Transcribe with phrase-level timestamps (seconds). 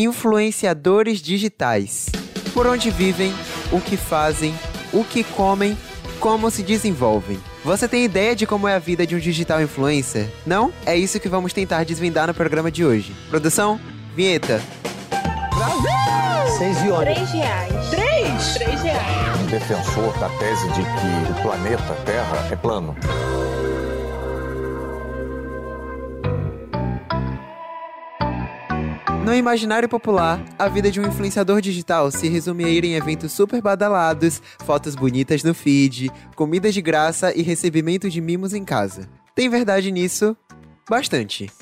[0.00, 2.06] Influenciadores digitais.
[2.54, 3.34] Por onde vivem,
[3.72, 4.54] o que fazem,
[4.92, 5.76] o que comem,
[6.20, 7.36] como se desenvolvem.
[7.64, 10.28] Você tem ideia de como é a vida de um digital influencer?
[10.46, 10.72] Não?
[10.86, 13.12] É isso que vamos tentar desvendar no programa de hoje.
[13.28, 13.80] Produção,
[14.14, 14.62] vinheta.
[16.56, 17.12] Seis e olha.
[17.12, 17.88] Três reais.
[17.90, 18.54] Três?
[18.54, 19.50] Três reais.
[19.50, 22.94] defensor da tese de que o planeta Terra é plano.
[29.28, 33.30] No imaginário popular, a vida de um influenciador digital se resume a ir em eventos
[33.30, 39.06] super badalados, fotos bonitas no feed, comida de graça e recebimento de mimos em casa.
[39.34, 40.34] Tem verdade nisso?
[40.88, 41.52] Bastante.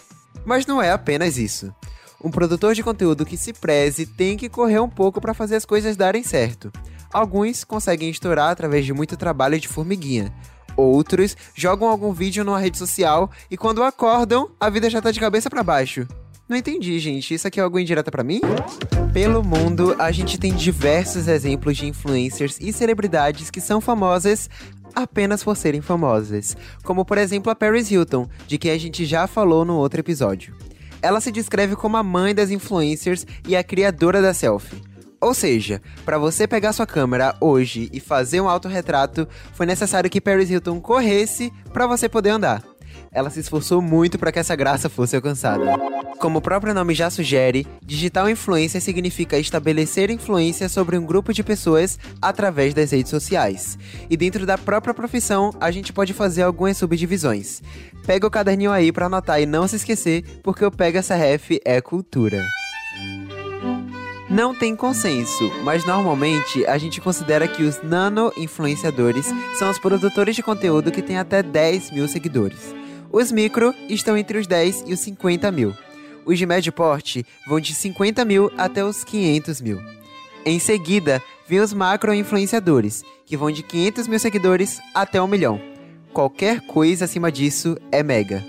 [0.44, 1.74] Mas não é apenas isso.
[2.22, 5.64] Um produtor de conteúdo que se preze tem que correr um pouco para fazer as
[5.64, 6.70] coisas darem certo.
[7.12, 10.32] Alguns conseguem estourar através de muito trabalho de formiguinha.
[10.76, 15.18] Outros jogam algum vídeo numa rede social e quando acordam, a vida já tá de
[15.18, 16.06] cabeça para baixo.
[16.48, 17.34] Não entendi, gente.
[17.34, 18.40] Isso aqui é algo indireta pra mim?
[19.12, 24.48] Pelo mundo, a gente tem diversos exemplos de influencers e celebridades que são famosas
[24.94, 26.56] apenas por serem famosas.
[26.84, 30.54] Como, por exemplo, a Paris Hilton, de quem a gente já falou no outro episódio.
[31.02, 34.82] Ela se descreve como a mãe das influencers e a criadora da selfie.
[35.20, 40.20] Ou seja, para você pegar sua câmera hoje e fazer um autorretrato, foi necessário que
[40.20, 42.62] Paris Hilton corresse para você poder andar.
[43.16, 45.64] Ela se esforçou muito para que essa graça fosse alcançada.
[46.18, 51.42] Como o próprio nome já sugere, digital influência significa estabelecer influência sobre um grupo de
[51.42, 53.78] pessoas através das redes sociais.
[54.10, 57.62] E dentro da própria profissão, a gente pode fazer algumas subdivisões.
[58.06, 61.52] Pega o caderninho aí para anotar e não se esquecer, porque o Pega essa ref
[61.64, 62.44] é cultura.
[64.28, 69.24] Não tem consenso, mas normalmente a gente considera que os nano-influenciadores
[69.58, 72.85] são os produtores de conteúdo que têm até 10 mil seguidores.
[73.12, 75.74] Os micro estão entre os 10 e os 50 mil.
[76.24, 79.80] Os de médio porte vão de 50 mil até os 500 mil.
[80.44, 85.60] Em seguida, vem os macro-influenciadores, que vão de 500 mil seguidores até 1 milhão.
[86.12, 88.44] Qualquer coisa acima disso é mega.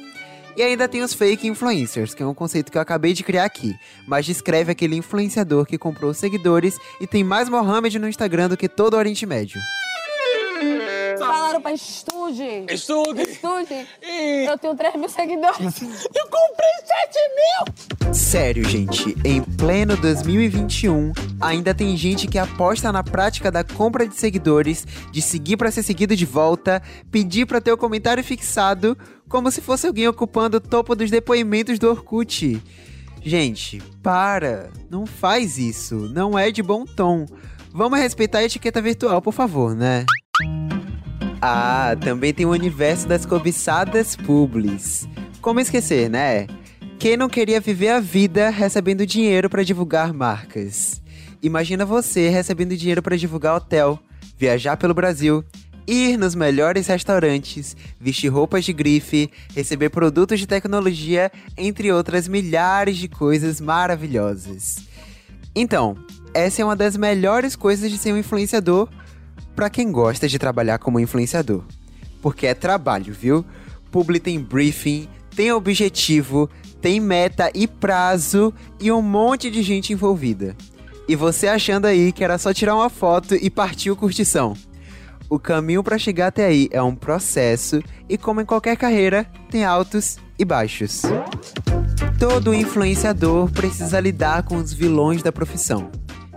[0.56, 3.46] E ainda tem os fake influencers, que é um conceito que eu acabei de criar
[3.46, 3.76] aqui,
[4.08, 8.68] mas descreve aquele influenciador que comprou seguidores e tem mais Mohamed no Instagram do que
[8.68, 9.62] todo o Oriente Médio.
[11.28, 12.66] Falaram pra estude.
[12.70, 13.22] Estude!
[13.22, 13.88] Estude.
[14.48, 15.82] Eu tenho 3 mil seguidores.
[16.16, 18.14] Eu comprei 7 mil!
[18.14, 24.16] Sério, gente, em pleno 2021, ainda tem gente que aposta na prática da compra de
[24.16, 28.98] seguidores, de seguir pra ser seguido de volta, pedir pra ter o comentário fixado,
[29.30, 32.62] como se fosse alguém ocupando o topo dos depoimentos do Orkut.
[33.22, 37.26] Gente, para, não faz isso, não é de bom tom.
[37.74, 40.06] Vamos respeitar a etiqueta virtual, por favor, né?
[41.42, 45.08] Ah, também tem o universo das cobiçadas publis.
[45.40, 46.48] Como esquecer, né?
[46.98, 51.00] Quem não queria viver a vida recebendo dinheiro para divulgar marcas?
[51.42, 54.00] Imagina você recebendo dinheiro para divulgar hotel,
[54.36, 55.46] viajar pelo Brasil,
[55.86, 62.98] ir nos melhores restaurantes, vestir roupas de grife, receber produtos de tecnologia, entre outras milhares
[62.98, 64.80] de coisas maravilhosas.
[65.56, 65.96] Então,
[66.34, 68.90] essa é uma das melhores coisas de ser um influenciador
[69.58, 71.64] para quem gosta de trabalhar como influenciador.
[72.22, 73.44] Porque é trabalho, viu?
[73.92, 76.48] Publi tem briefing, tem objetivo,
[76.80, 80.56] tem meta e prazo e um monte de gente envolvida.
[81.08, 84.54] E você achando aí que era só tirar uma foto e partir o curtição.
[85.28, 89.66] O caminho para chegar até aí é um processo e como em qualquer carreira, tem
[89.66, 91.02] altos e baixos.
[92.20, 95.90] Todo influenciador precisa lidar com os vilões da profissão.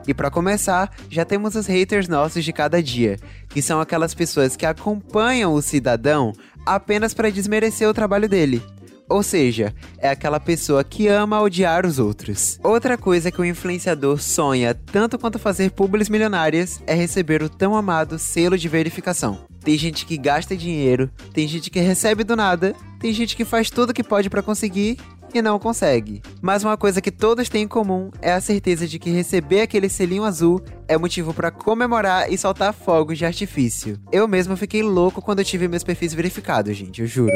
[0.06, 3.18] E para começar, já temos os haters nossos de cada dia,
[3.48, 6.32] que são aquelas pessoas que acompanham o cidadão
[6.64, 8.62] apenas para desmerecer o trabalho dele.
[9.10, 12.60] Ou seja, é aquela pessoa que ama odiar os outros.
[12.62, 17.74] Outra coisa que o influenciador sonha, tanto quanto fazer publis milionárias, é receber o tão
[17.74, 19.40] amado selo de verificação.
[19.64, 23.68] Tem gente que gasta dinheiro, tem gente que recebe do nada, tem gente que faz
[23.68, 24.96] tudo que pode para conseguir
[25.34, 26.22] e não consegue.
[26.40, 29.88] Mas uma coisa que todos têm em comum é a certeza de que receber aquele
[29.88, 33.98] selinho azul é motivo para comemorar e soltar fogos de artifício.
[34.10, 37.32] Eu mesmo fiquei louco quando eu tive meus perfis verificados, gente, eu juro.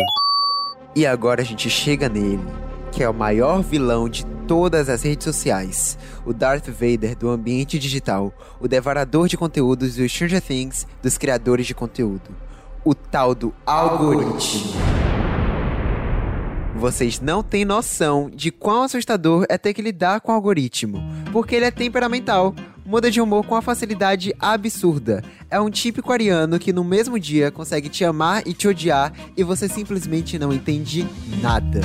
[0.97, 2.45] E agora a gente chega nele,
[2.93, 7.79] que é o maior vilão de todas as redes sociais, o Darth Vader do ambiente
[7.79, 12.31] digital, o devorador de conteúdos do Stranger Things dos criadores de conteúdo,
[12.85, 15.14] o tal do algoritmo.
[16.75, 21.01] Vocês não têm noção de quão assustador é ter que lidar com o algoritmo,
[21.33, 22.53] porque ele é temperamental,
[22.85, 25.23] muda de humor com uma facilidade absurda.
[25.49, 29.45] É um típico ariano que no mesmo dia consegue te amar e te odiar e
[29.45, 31.07] você simplesmente não entende
[31.41, 31.81] nada.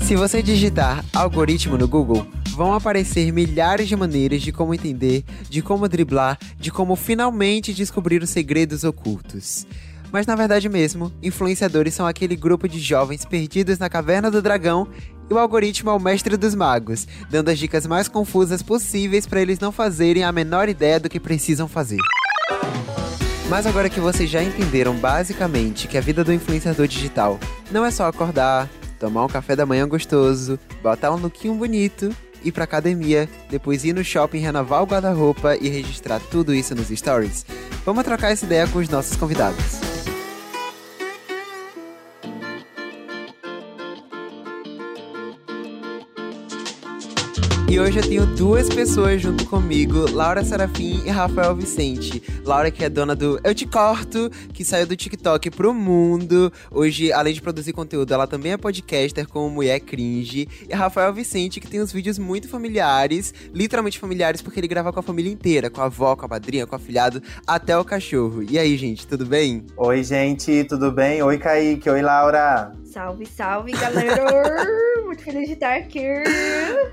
[0.00, 5.62] Se você digitar algoritmo no Google, vão aparecer milhares de maneiras de como entender, de
[5.62, 9.64] como driblar, de como finalmente descobrir os segredos ocultos.
[10.12, 14.86] Mas na verdade mesmo, influenciadores são aquele grupo de jovens perdidos na caverna do dragão
[15.30, 19.40] e o algoritmo é o mestre dos magos, dando as dicas mais confusas possíveis para
[19.40, 21.96] eles não fazerem a menor ideia do que precisam fazer.
[23.48, 27.90] Mas agora que vocês já entenderam basicamente que a vida do influenciador digital não é
[27.90, 28.68] só acordar,
[29.00, 32.14] tomar um café da manhã gostoso, botar um lookinho bonito,
[32.44, 36.88] ir pra academia, depois ir no shopping renovar o guarda-roupa e registrar tudo isso nos
[36.88, 37.46] stories,
[37.84, 39.91] vamos trocar essa ideia com os nossos convidados.
[47.72, 52.22] E hoje eu tenho duas pessoas junto comigo, Laura Serafim e Rafael Vicente.
[52.44, 56.52] Laura que é dona do Eu Te Corto, que saiu do TikTok pro mundo.
[56.70, 60.46] Hoje, além de produzir conteúdo, ela também é podcaster como Mulher Cringe.
[60.68, 65.00] E Rafael Vicente, que tem uns vídeos muito familiares, literalmente familiares, porque ele grava com
[65.00, 68.42] a família inteira, com a avó, com a madrinha, com o afilhado, até o cachorro.
[68.42, 69.64] E aí, gente, tudo bem?
[69.78, 71.22] Oi, gente, tudo bem?
[71.22, 71.88] Oi, Kaique.
[71.88, 72.81] Oi, Laura.
[72.92, 74.66] Salve, salve, galera!
[75.06, 76.04] Muito feliz de estar aqui.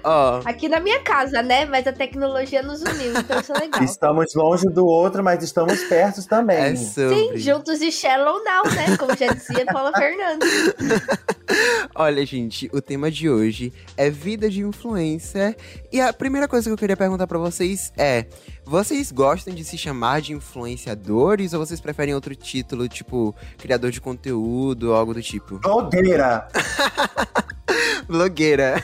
[0.01, 1.65] Ó, Aqui na minha casa, né?
[1.65, 3.83] Mas a tecnologia nos uniu, então isso é legal.
[3.83, 6.57] Estamos longe do outro, mas estamos perto também.
[6.57, 8.95] é Sim, juntos e shallow now, né?
[8.97, 10.49] Como já dizia Paula Fernandes.
[11.95, 15.57] Olha, gente, o tema de hoje é vida de influencer.
[15.91, 18.25] E a primeira coisa que eu queria perguntar pra vocês é:
[18.63, 23.99] vocês gostam de se chamar de influenciadores ou vocês preferem outro título, tipo criador de
[23.99, 25.59] conteúdo ou algo do tipo?
[25.89, 26.47] Blogueira.
[28.07, 28.83] Blogueira-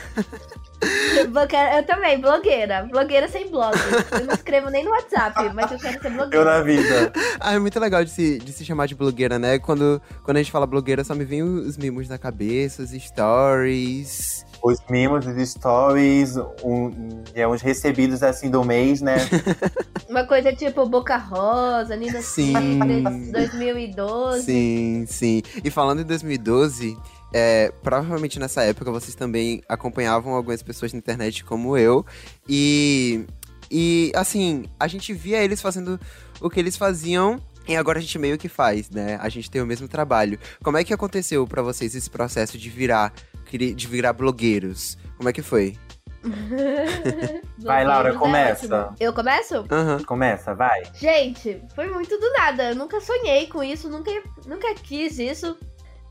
[1.20, 2.84] Eu também, blogueira.
[2.90, 3.74] Blogueira sem blog.
[4.12, 6.44] Eu não escrevo nem no WhatsApp, mas eu quero ser Eu blogueira.
[6.44, 7.12] na vida.
[7.40, 9.58] Ah, é muito legal de se, de se chamar de blogueira, né?
[9.58, 14.44] Quando, quando a gente fala blogueira, só me vem os mimos na cabeça, os stories.
[14.62, 19.16] Os mimos, os stories, um, é, uns recebidos assim do mês, né?
[20.08, 22.52] Uma coisa tipo Boca Rosa, Nina Sim.
[22.52, 24.42] Secret, 2012.
[24.42, 25.42] Sim, sim.
[25.62, 26.96] E falando em 2012,
[27.32, 32.04] é, provavelmente nessa época vocês também acompanhavam algumas pessoas na internet como eu.
[32.48, 33.26] E,
[33.70, 36.00] e assim, a gente via eles fazendo
[36.40, 37.40] o que eles faziam.
[37.68, 39.18] E agora a gente meio que faz, né?
[39.20, 40.38] A gente tem o mesmo trabalho.
[40.62, 43.12] Como é que aconteceu pra vocês esse processo de virar,
[43.50, 44.96] de virar blogueiros?
[45.16, 45.76] Como é que foi?
[47.58, 48.94] Vai, Laura, é começa.
[49.00, 49.64] Eu começo?
[49.70, 50.02] Aham.
[50.04, 50.82] Começa, vai.
[50.94, 52.70] Gente, foi muito do nada.
[52.70, 54.10] Eu nunca sonhei com isso, nunca,
[54.46, 55.56] nunca quis isso.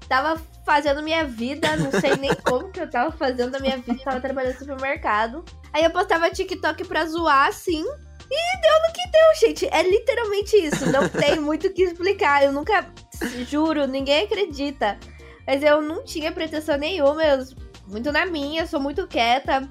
[0.08, 4.00] Tava fazendo minha vida, não sei nem como que eu tava fazendo a minha vida,
[4.04, 5.46] tava trabalhando no supermercado.
[5.74, 7.84] Aí eu postava TikTok pra zoar, assim,
[8.32, 9.68] e deu no que deu, gente.
[9.72, 12.44] É literalmente isso, não tem muito o que explicar.
[12.44, 12.92] Eu nunca,
[13.50, 14.98] juro, ninguém acredita.
[15.46, 17.46] Mas eu não tinha pretensão nenhuma, eu
[17.88, 19.70] muito na minha, sou muito quieta,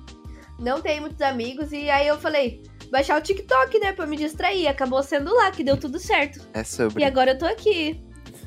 [0.59, 4.69] não tenho muitos amigos, e aí eu falei, baixar o TikTok, né, pra me distrair.
[4.69, 6.41] Acabou sendo lá, que deu tudo certo.
[6.53, 7.03] É sobre.
[7.03, 8.04] E agora eu tô aqui.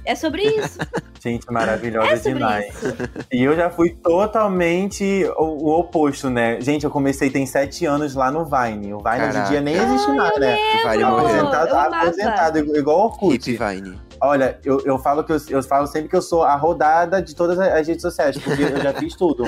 [0.08, 0.80] É sobre isso.
[1.22, 2.68] Gente, maravilhosa É demais.
[2.74, 2.96] isso.
[3.34, 6.62] E eu já fui totalmente o, o oposto, né?
[6.62, 8.94] Gente, eu comecei tem sete anos lá no Vine.
[8.94, 9.50] O Vine hoje em Caraca.
[9.50, 10.56] dia nem existe Ai, mais, né?
[10.56, 11.48] O Vine morreu.
[11.48, 13.36] Aposentado, aposentado, igual o Orkut.
[13.52, 14.07] Hip Vine.
[14.20, 17.36] Olha, eu, eu falo que eu, eu falo sempre que eu sou a rodada de
[17.36, 19.44] todas as redes sociais, porque eu já fiz tudo.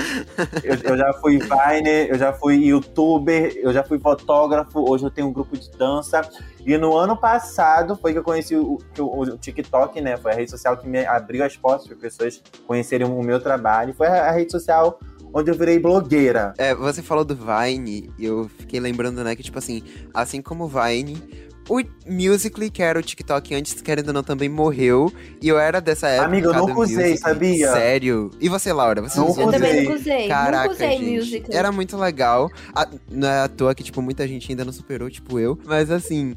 [0.62, 5.10] Eu, eu já fui Viner, eu já fui youtuber, eu já fui fotógrafo, hoje eu
[5.10, 6.22] tenho um grupo de dança.
[6.64, 10.16] E no ano passado foi que eu conheci o, o, o TikTok, né?
[10.16, 13.94] Foi a rede social que me abriu as portas para pessoas conhecerem o meu trabalho.
[13.94, 14.98] Foi a, a rede social
[15.32, 16.54] onde eu virei blogueira.
[16.58, 20.64] É, você falou do Vine, e eu fiquei lembrando, né, que, tipo assim, assim como
[20.64, 25.12] o Vine, o Musical.ly, que era o TikTok antes, querendo ou não, também morreu.
[25.40, 26.26] E eu era dessa época.
[26.26, 27.18] Amiga, eu nunca usei, Musical.ly.
[27.18, 27.72] sabia?
[27.72, 28.30] Sério?
[28.40, 29.00] E você, Laura?
[29.02, 29.44] Você Nunca usou?
[29.44, 29.82] Eu também usei.
[29.84, 30.28] nunca usei.
[30.28, 31.16] Caraca, nunca usei gente.
[31.16, 31.56] music.
[31.56, 32.50] Era muito legal.
[32.74, 35.58] Ah, não é à toa que, tipo, muita gente ainda não superou, tipo eu.
[35.64, 36.34] Mas assim.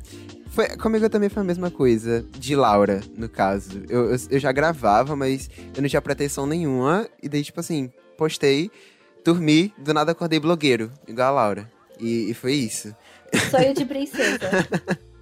[0.49, 3.81] Foi, comigo também foi a mesma coisa, de Laura, no caso.
[3.89, 7.07] Eu, eu, eu já gravava, mas eu não tinha pretensão nenhuma.
[7.23, 8.69] E daí, tipo assim, postei,
[9.25, 11.71] dormi, do nada acordei blogueiro, igual a Laura.
[11.99, 12.95] E, e foi isso.
[13.49, 14.39] Sonho de princesa.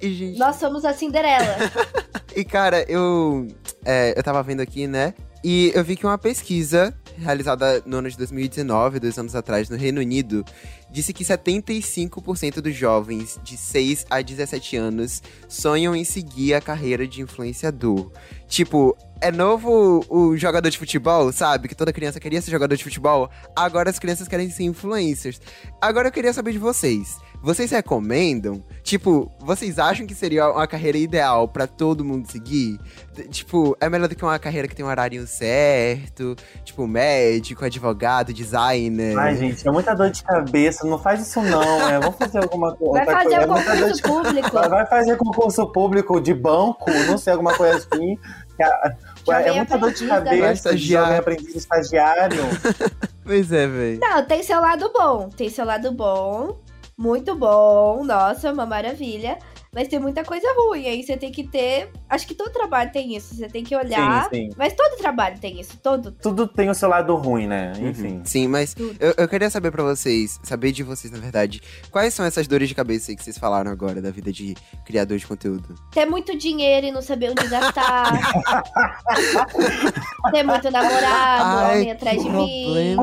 [0.00, 1.56] E, gente, Nós somos a Cinderela.
[2.36, 3.48] E, cara, eu,
[3.84, 5.14] é, eu tava vendo aqui, né?
[5.42, 9.76] E eu vi que uma pesquisa realizada no ano de 2019, dois anos atrás, no
[9.76, 10.44] Reino Unido,
[10.90, 17.06] disse que 75% dos jovens de 6 a 17 anos sonham em seguir a carreira
[17.06, 18.10] de influenciador.
[18.48, 21.68] Tipo, é novo o jogador de futebol, sabe?
[21.68, 23.30] Que toda criança queria ser jogador de futebol.
[23.54, 25.40] Agora as crianças querem ser influencers.
[25.80, 27.18] Agora eu queria saber de vocês.
[27.42, 28.62] Vocês recomendam?
[28.82, 32.78] Tipo, vocês acham que seria uma carreira ideal pra todo mundo seguir?
[33.30, 38.32] Tipo, é melhor do que uma carreira que tem um horário certo, tipo, médico, advogado,
[38.32, 39.16] designer.
[39.18, 40.86] Ai, gente, é muita dor de cabeça.
[40.86, 41.88] Não faz isso, não.
[41.88, 43.04] É, vamos fazer alguma coisa.
[43.04, 43.72] Vai fazer coisa.
[43.72, 44.68] É concurso de- público.
[44.68, 48.18] Vai fazer concurso público de banco, não sei, alguma coisa assim.
[49.28, 50.52] É muita dor de cabeça.
[50.52, 51.04] estagiar.
[51.04, 52.36] Jovem aprendiz estagiário.
[53.22, 54.00] Pois é, velho.
[54.00, 55.28] Não, tem seu lado bom.
[55.28, 56.58] Tem seu lado bom.
[57.00, 58.04] Muito bom.
[58.04, 59.38] Nossa, uma maravilha.
[59.72, 60.86] Mas tem muita coisa ruim.
[60.86, 61.88] Aí você tem que ter.
[62.10, 63.34] Acho que todo trabalho tem isso.
[63.34, 64.24] Você tem que olhar.
[64.24, 64.50] Sim, sim.
[64.54, 65.78] Mas todo trabalho tem isso.
[65.82, 66.12] Todo.
[66.12, 67.72] Tudo tem o seu lado ruim, né?
[67.80, 68.20] Enfim.
[68.24, 72.26] Sim, mas eu, eu queria saber pra vocês, saber de vocês, na verdade, quais são
[72.26, 74.54] essas dores de cabeça aí que vocês falaram agora da vida de
[74.84, 75.74] criador de conteúdo?
[75.92, 78.12] Ter muito dinheiro e não saber onde gastar.
[80.32, 82.96] ter muito namorado, homem atrás de mim.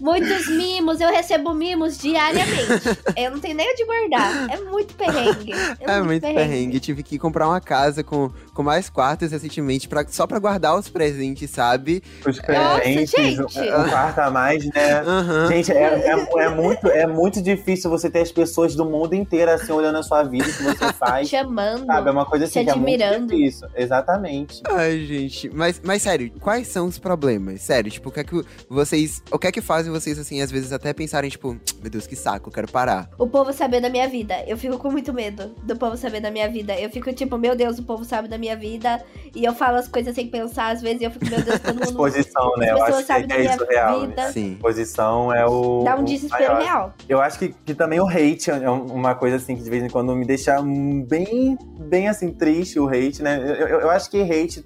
[0.00, 1.00] Muitos mimos.
[1.00, 2.88] Eu recebo mimos diariamente.
[3.16, 4.50] Eu não tenho nem onde guardar.
[4.50, 5.52] É muito perrengue.
[5.80, 6.80] É muito perrengue.
[6.80, 10.88] Tive que comprar uma casa com, com mais quartos recentemente pra, só pra guardar os
[10.88, 12.02] presentes, sabe?
[12.20, 13.60] Os Nossa, presentes, gente.
[13.60, 15.00] um quarto a mais, né?
[15.00, 15.48] Aham.
[15.48, 19.50] Gente, é, é, é muito, é muito difícil você ter as pessoas do mundo inteiro
[19.50, 21.28] assim olhando a sua vida, o que você faz.
[21.28, 21.84] Chamando.
[21.86, 23.26] Sabe, é uma coisa assim Se que é muito admirando.
[23.36, 23.68] difícil.
[23.74, 24.62] Exatamente.
[24.70, 25.50] Ai, gente.
[25.52, 27.60] Mas, mas sério, quais são os problemas?
[27.62, 29.22] Sério, tipo, o que é que vocês.
[29.30, 32.14] O que é que fazem vocês, assim, às vezes até pensarem, tipo, meu Deus, que
[32.16, 33.08] saco, eu quero parar.
[33.18, 34.34] O povo saber da minha vida.
[34.46, 36.78] Eu fico com muito medo do povo saber da minha vida.
[36.78, 39.02] Eu fico tipo, meu Deus, o povo sabe da minha vida.
[39.34, 41.74] E eu falo as coisas sem pensar, às vezes, e eu fico, meu Deus, todo
[41.80, 41.84] mundo.
[41.84, 42.70] Exposição, né?
[42.70, 44.00] As Eu pessoas acho que sabem é, é minha isso real.
[44.06, 44.32] Né?
[44.32, 44.52] Sim.
[44.52, 45.82] Exposição é o.
[45.84, 46.62] Dá um desespero maior.
[46.62, 46.94] real.
[47.08, 49.82] Eu acho que, que também o hate é um- uma coisa assim que de vez
[49.82, 50.60] em quando me deixa
[51.06, 53.38] bem, bem assim, triste o hate, né?
[53.38, 54.62] Eu, eu, eu acho que hate,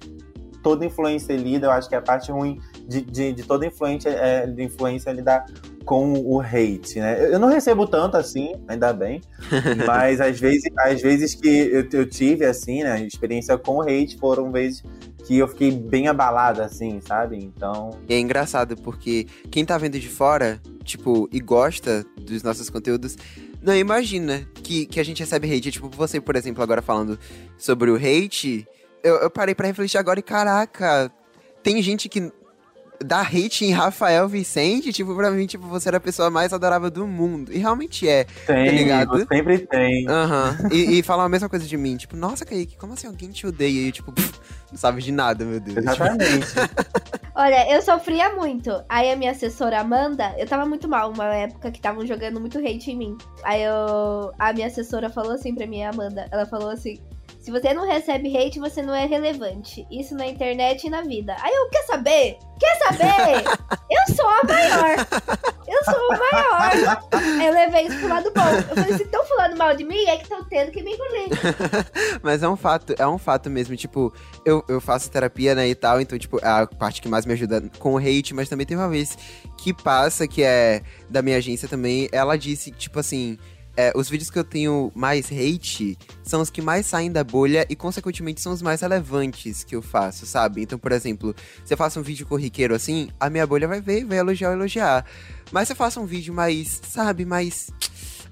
[0.61, 4.45] toda influência lida, eu acho que a parte ruim de, de, de toda influência é
[4.45, 5.45] de influência é lidar
[5.89, 7.33] com o hate, né?
[7.33, 9.21] Eu, não recebo tanto assim, ainda bem,
[9.87, 14.51] mas às vezes, às vezes que eu, eu tive, assim, né, experiência com hate foram
[14.51, 14.83] vezes
[15.25, 17.37] que eu fiquei bem abalada, assim, sabe?
[17.37, 22.69] Então, E é engraçado porque quem tá vendo de fora, tipo, e gosta dos nossos
[22.69, 23.17] conteúdos,
[23.59, 25.71] não imagina que, que a gente recebe hate.
[25.71, 27.17] Tipo, você, por exemplo, agora falando
[27.57, 28.67] sobre o hate,
[29.03, 31.11] eu, eu parei pra refletir agora e caraca,
[31.63, 32.31] tem gente que
[33.03, 36.89] dá hate em Rafael Vicente, tipo, pra mim, tipo, você era a pessoa mais adorável
[36.89, 37.51] do mundo.
[37.53, 38.25] E realmente é.
[38.45, 39.25] tem, ligado?
[39.27, 40.07] sempre tem.
[40.07, 40.69] Aham.
[40.71, 43.47] E, e falam a mesma coisa de mim, tipo, nossa, Kaique, como assim alguém te
[43.47, 43.69] odeia?
[43.69, 44.39] E eu, tipo, pff,
[44.71, 45.77] não sabe de nada, meu Deus.
[45.77, 46.47] Exatamente.
[47.35, 48.83] Olha, eu sofria muito.
[48.89, 52.57] Aí a minha assessora Amanda, eu tava muito mal, uma época que estavam jogando muito
[52.59, 53.17] hate em mim.
[53.43, 54.33] Aí eu.
[54.37, 56.27] A minha assessora falou assim pra mim, a Amanda.
[56.31, 56.99] Ela falou assim.
[57.39, 59.87] Se você não recebe hate, você não é relevante.
[59.89, 61.35] Isso na internet e na vida.
[61.39, 62.37] Aí eu, quer saber?
[62.59, 63.43] Quer saber?
[63.89, 64.95] Eu sou a maior.
[65.67, 67.07] Eu sou a maior.
[67.11, 68.41] Aí eu levei isso pro lado bom.
[68.41, 71.29] Eu falei, se estão falando mal de mim, é que estão tendo que me engolir.
[72.21, 74.13] Mas é um fato, é um fato mesmo, tipo,
[74.45, 77.63] eu, eu faço terapia, né, e tal, então, tipo, a parte que mais me ajuda
[77.79, 79.17] com o hate, mas também tem uma vez
[79.57, 83.37] que passa, que é da minha agência também, ela disse, tipo assim,
[83.79, 87.65] é, os vídeos que eu tenho mais hate são os que mais saem da bolha
[87.69, 90.61] e, consequentemente, são os mais relevantes que eu faço, sabe?
[90.61, 91.33] Então, por exemplo,
[91.63, 94.55] se eu faço um vídeo corriqueiro assim, a minha bolha vai ver, vai elogiar ou
[94.55, 95.05] elogiar.
[95.49, 97.71] Mas se eu faço um vídeo mais, sabe, mais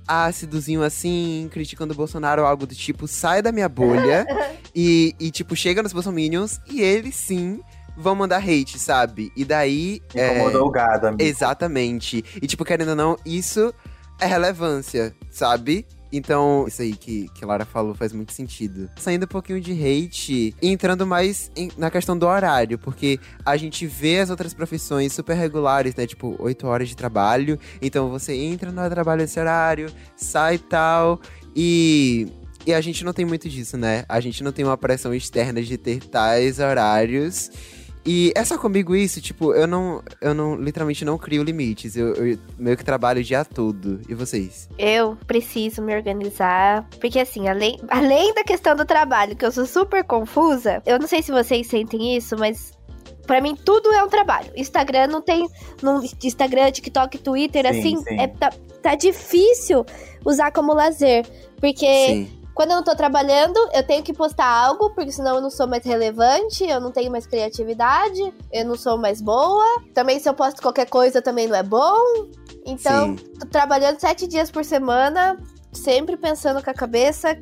[0.05, 4.25] ácidozinho assim, criticando o Bolsonaro ou algo do tipo, sai da minha bolha
[4.75, 7.61] e, e, tipo, chega nos Bolsominions e eles sim
[7.95, 9.31] vão mandar hate, sabe?
[9.33, 10.01] E daí.
[10.13, 11.23] é, Incomodou o gado, amigo.
[11.23, 12.23] Exatamente.
[12.41, 13.73] E, tipo, querendo ou não, isso
[14.19, 15.85] é relevância, sabe?
[16.11, 18.89] Então, isso aí que, que Lara falou faz muito sentido.
[18.97, 23.85] Saindo um pouquinho de hate entrando mais em- na questão do horário, porque a gente
[23.85, 26.07] vê as outras profissões super regulares, né?
[26.07, 27.59] Tipo, 8 horas de trabalho.
[27.81, 31.19] Então você entra no trabalho esse horário, sai tal.
[31.55, 32.27] E.
[32.65, 34.03] E a gente não tem muito disso, né?
[34.09, 37.49] A gente não tem uma pressão externa de ter tais horários.
[38.07, 41.97] E é só comigo isso, tipo, eu não, eu não, literalmente não crio limites.
[41.97, 43.99] Eu, eu meio que trabalho o dia todo.
[44.07, 44.69] E vocês?
[44.77, 46.87] Eu preciso me organizar.
[47.01, 51.05] Porque, assim, além, além da questão do trabalho, que eu sou super confusa, eu não
[51.05, 52.71] sei se vocês sentem isso, mas.
[53.25, 54.49] Pra mim, tudo é um trabalho.
[54.55, 55.45] Instagram não tem.
[55.83, 58.21] No Instagram, TikTok, Twitter, Sim, assim, sim.
[58.21, 59.85] é- tá, tá difícil
[60.23, 61.27] usar como lazer.
[61.59, 62.36] Porque Sim.
[62.57, 65.67] Quando eu não tô trabalhando, eu tenho que postar algo, porque senão eu não sou
[65.67, 69.63] mais relevante, eu não tenho mais criatividade, eu não sou mais boa.
[69.93, 72.01] Também se eu posto qualquer coisa também não é bom.
[72.65, 73.23] Então, Sim.
[73.39, 75.37] tô trabalhando sete dias por semana,
[75.71, 77.37] sempre pensando com a cabeça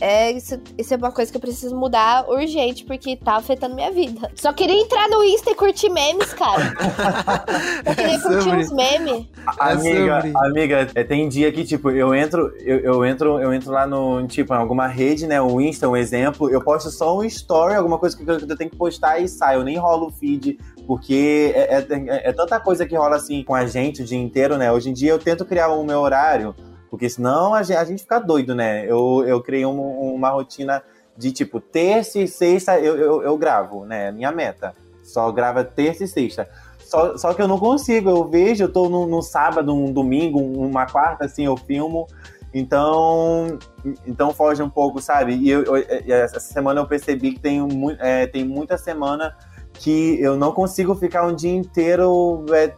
[0.00, 3.90] É, isso, isso é uma coisa que eu preciso mudar urgente, porque tá afetando minha
[3.90, 4.30] vida.
[4.34, 6.72] Só queria entrar no Insta e curtir memes, cara.
[7.84, 9.26] eu queria curtir sobre- uns memes.
[9.58, 10.32] Amiga, sobre.
[10.48, 14.26] amiga, é, tem dia que, tipo, eu entro, eu, eu entro, eu entro lá no,
[14.26, 15.40] tipo, em alguma rede, né?
[15.40, 18.56] O Insta, um exemplo, eu posto só um story, alguma coisa que eu, que eu
[18.56, 19.56] tenho que postar e sai.
[19.56, 23.42] Eu nem rolo o feed, porque é, é- é- é tanta coisa que rola assim
[23.42, 24.72] com a gente o dia inteiro, né?
[24.72, 26.54] Hoje em dia eu tento criar o meu horário,
[26.90, 28.84] porque senão a gente, a gente fica doido, né?
[28.84, 30.82] Eu, eu criei um- uma rotina
[31.16, 34.10] de tipo, terça e sexta eu, eu, eu gravo, né?
[34.10, 34.74] Minha meta.
[35.02, 36.48] Só grava terça e sexta.
[36.80, 40.86] Só, só que eu não consigo, eu vejo, eu tô no, sábado, um domingo, uma
[40.86, 42.06] quarta, assim, eu filmo.
[42.52, 43.58] Então,
[44.04, 45.34] então foge um pouco, sabe?
[45.34, 47.60] E eu, eu- essa semana eu percebi que tem,
[48.00, 49.36] é, tem muita semana
[49.74, 52.74] que eu não consigo ficar um dia inteiro é,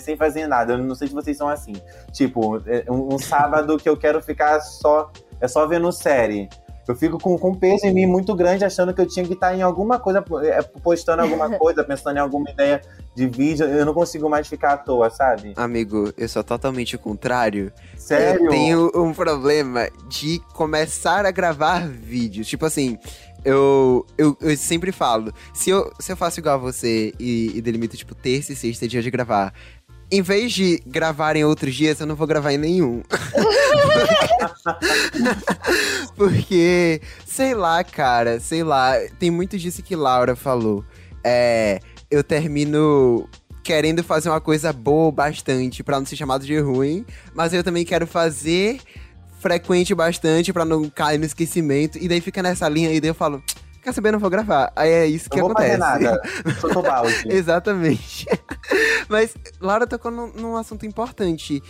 [0.00, 0.74] sem fazer nada.
[0.74, 1.74] Eu não sei se vocês são assim.
[2.12, 5.10] Tipo, é, um, um sábado que eu quero ficar só,
[5.40, 6.48] é só vendo série.
[6.86, 9.32] Eu fico com, com um peso em mim muito grande, achando que eu tinha que
[9.32, 12.80] estar em alguma coisa, é, postando alguma coisa, pensando em alguma ideia
[13.14, 13.66] de vídeo.
[13.66, 15.54] Eu não consigo mais ficar à toa, sabe?
[15.56, 17.72] Amigo, eu sou totalmente o contrário.
[17.96, 18.44] Sério?
[18.44, 22.46] Eu tenho um problema de começar a gravar vídeos.
[22.46, 22.98] Tipo assim,
[23.44, 27.60] eu, eu, eu sempre falo, se eu, se eu faço igual a você e, e
[27.60, 29.52] delimito, tipo, terça e sexta é dia de gravar.
[30.10, 33.02] Em vez de gravar em outros dias, eu não vou gravar em nenhum.
[36.16, 38.94] Porque, sei lá, cara, sei lá.
[39.18, 40.84] Tem muito disso que Laura falou.
[41.24, 43.28] É, eu termino
[43.62, 47.84] querendo fazer uma coisa boa bastante pra não ser chamado de ruim, mas eu também
[47.84, 48.78] quero fazer
[49.44, 51.98] frequente bastante pra não cair no esquecimento.
[51.98, 53.42] E daí fica nessa linha e daí eu falo,
[53.82, 54.72] quer saber, não vou gravar.
[54.74, 55.78] Aí é isso que não vou acontece.
[55.78, 56.22] fazer nada.
[56.58, 57.24] Sou balde.
[57.28, 58.26] Exatamente.
[59.06, 61.62] Mas Laura tocou num, num assunto importante.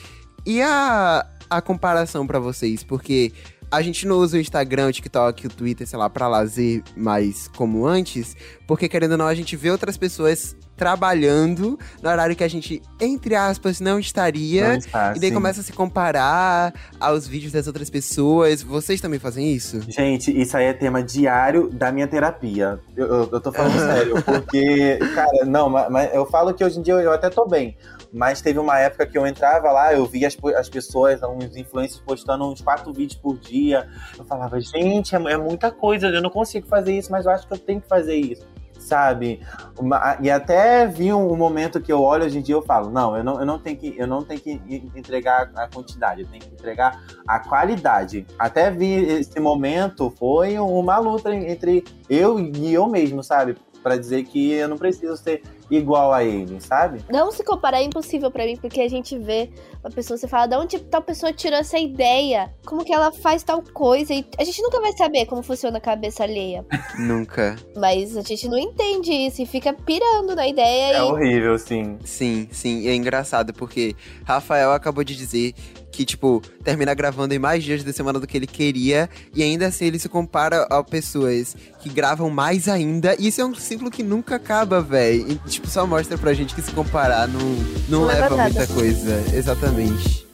[0.46, 2.84] E a, a comparação pra vocês?
[2.84, 3.32] Porque
[3.72, 7.48] a gente não usa o Instagram, o TikTok, o Twitter, sei lá, pra lazer mais
[7.48, 8.36] como antes.
[8.68, 12.82] Porque, querendo ou não, a gente vê outras pessoas trabalhando no horário que a gente,
[13.00, 14.68] entre aspas, não estaria.
[14.68, 15.34] Não está, e daí sim.
[15.34, 18.62] começa a se comparar aos vídeos das outras pessoas.
[18.62, 19.80] Vocês também fazem isso?
[19.88, 22.78] Gente, isso aí é tema diário da minha terapia.
[22.96, 26.78] Eu, eu, eu tô falando sério, porque, cara, não, ma- mas, eu falo que hoje
[26.78, 27.76] em dia eu, eu até tô bem.
[28.12, 32.00] Mas teve uma época que eu entrava lá, eu via as, as pessoas, uns influencers
[32.00, 33.88] postando uns quatro vídeos por dia.
[34.16, 37.46] Eu falava, gente, é, é muita coisa, eu não consigo fazer isso, mas eu acho
[37.46, 38.46] que eu tenho que fazer isso.
[38.78, 39.40] Sabe?
[39.78, 42.90] Uma- e até vi um, um momento que eu olho hoje em dia eu falo,
[42.90, 46.20] não, eu não, eu não tenho que, eu não tenho que en- entregar a quantidade,
[46.22, 48.26] eu tenho que entregar a qualidade.
[48.38, 53.56] Até vi esse momento, foi uma luta entre eu e eu mesmo, sabe?
[53.84, 57.04] Pra dizer que eu não preciso ser igual a ele, sabe?
[57.10, 59.50] Não se comparar é impossível pra mim, porque a gente vê
[59.84, 62.50] uma pessoa, você fala, de onde tal pessoa tirou essa ideia?
[62.64, 64.14] Como que ela faz tal coisa?
[64.14, 66.64] E a gente nunca vai saber como funciona a cabeça alheia.
[66.98, 67.56] Nunca.
[67.76, 71.02] Mas a gente não entende isso e fica pirando na ideia É e.
[71.02, 71.98] horrível, sim.
[72.04, 73.94] Sim, sim, e é engraçado porque
[74.24, 75.52] Rafael acabou de dizer
[75.94, 79.66] que, tipo, termina gravando em mais dias da semana do que ele queria, e ainda
[79.66, 83.90] assim ele se compara a pessoas que gravam mais ainda, e isso é um ciclo
[83.90, 85.24] que nunca acaba, véi.
[85.28, 87.40] E, tipo, só mostra pra gente que se comparar não,
[87.88, 89.24] não, Não leva leva muita coisa.
[89.32, 90.24] Exatamente.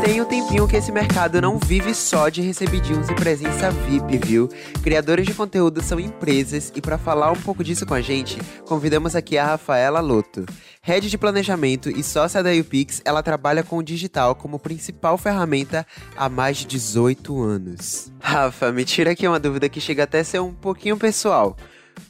[0.00, 4.48] Tem um tempinho que esse mercado não vive só de recebidinhos e presença VIP, viu?
[4.82, 9.16] Criadores de conteúdo são empresas e para falar um pouco disso com a gente, convidamos
[9.16, 10.46] aqui a Rafaela Loto.
[10.82, 15.86] Head de planejamento e sócia da UPix, ela trabalha com o digital como principal ferramenta
[16.16, 18.12] há mais de 18 anos.
[18.20, 21.56] Rafa, me tira aqui uma dúvida que chega até a ser um pouquinho pessoal.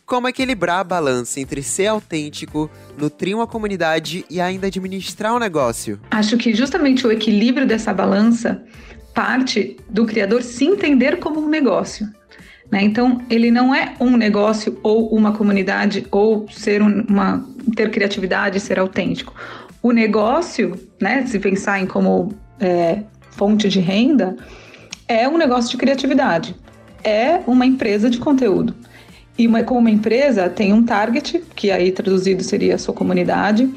[0.06, 5.98] Como equilibrar a balança entre ser autêntico, nutrir uma comunidade e ainda administrar um negócio?
[6.10, 8.62] Acho que justamente o equilíbrio dessa balança
[9.14, 12.08] parte do criador se entender como um negócio.
[12.70, 12.82] né?
[12.82, 17.42] Então, ele não é um negócio ou uma comunidade ou ser um- uma
[17.74, 19.34] ter criatividade, ser autêntico.
[19.82, 24.36] O negócio, né, se pensar em como é, fonte de renda,
[25.08, 26.54] é um negócio de criatividade,
[27.02, 28.74] é uma empresa de conteúdo.
[29.38, 33.70] E uma, como uma empresa tem um target, que aí traduzido seria a sua comunidade,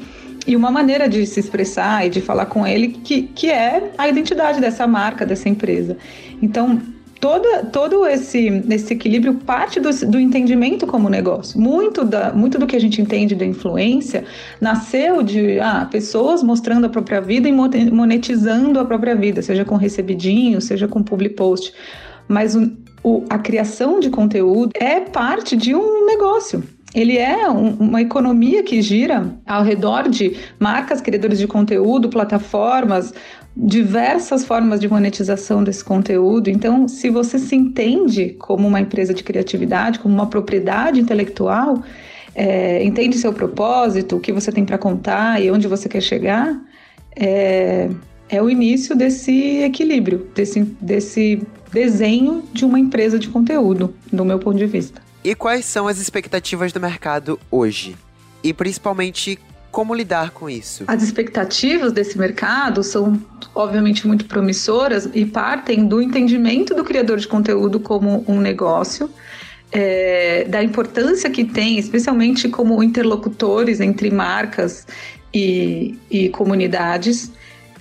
[0.46, 4.08] e uma maneira de se expressar e de falar com ele que, que é a
[4.08, 5.96] identidade dessa marca, dessa empresa.
[6.42, 6.80] Então,
[7.22, 11.60] toda, todo esse, esse equilíbrio parte do, do entendimento como negócio.
[11.60, 14.24] Muito, da, muito do que a gente entende da influência
[14.60, 19.76] nasceu de ah, pessoas mostrando a própria vida e monetizando a própria vida, seja com
[19.76, 21.72] recebidinho, seja com public post.
[22.26, 22.72] Mas o,
[23.02, 26.62] o- a criação de conteúdo é parte de um negócio.
[26.94, 33.14] ele é um, uma economia que gira ao redor de marcas, criadores de conteúdo, plataformas,
[33.56, 36.50] diversas formas de monetização desse conteúdo.
[36.50, 41.82] Então, se você se entende como uma empresa de criatividade, como uma propriedade intelectual,
[42.34, 46.60] é, entende seu propósito, o que você tem para contar e onde você quer chegar,
[47.16, 47.88] é,
[48.32, 54.38] é o início desse equilíbrio, desse, desse desenho de uma empresa de conteúdo, do meu
[54.38, 55.02] ponto de vista.
[55.22, 57.94] E quais são as expectativas do mercado hoje?
[58.42, 59.38] E principalmente
[59.70, 60.84] como lidar com isso?
[60.86, 63.20] As expectativas desse mercado são,
[63.54, 69.10] obviamente, muito promissoras e partem do entendimento do criador de conteúdo como um negócio,
[69.70, 74.86] é, da importância que tem, especialmente como interlocutores entre marcas
[75.32, 77.30] e, e comunidades,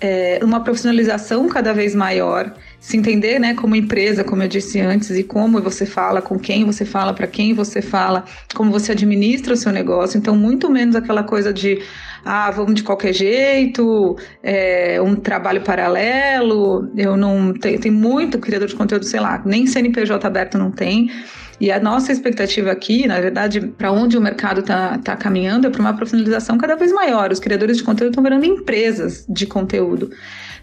[0.01, 5.11] é, uma profissionalização cada vez maior se entender, né, como empresa, como eu disse antes,
[5.11, 9.53] e como você fala, com quem você fala, para quem você fala, como você administra
[9.53, 10.17] o seu negócio.
[10.17, 11.79] Então, muito menos aquela coisa de
[12.25, 16.91] ah, vamos de qualquer jeito, é, um trabalho paralelo.
[16.97, 21.11] Eu não tenho, tem muito criador de conteúdo, sei lá, nem CNPJ aberto não tem.
[21.61, 25.69] E a nossa expectativa aqui, na verdade, para onde o mercado está tá caminhando, é
[25.69, 27.31] para uma profissionalização cada vez maior.
[27.31, 30.09] Os criadores de conteúdo estão virando empresas de conteúdo,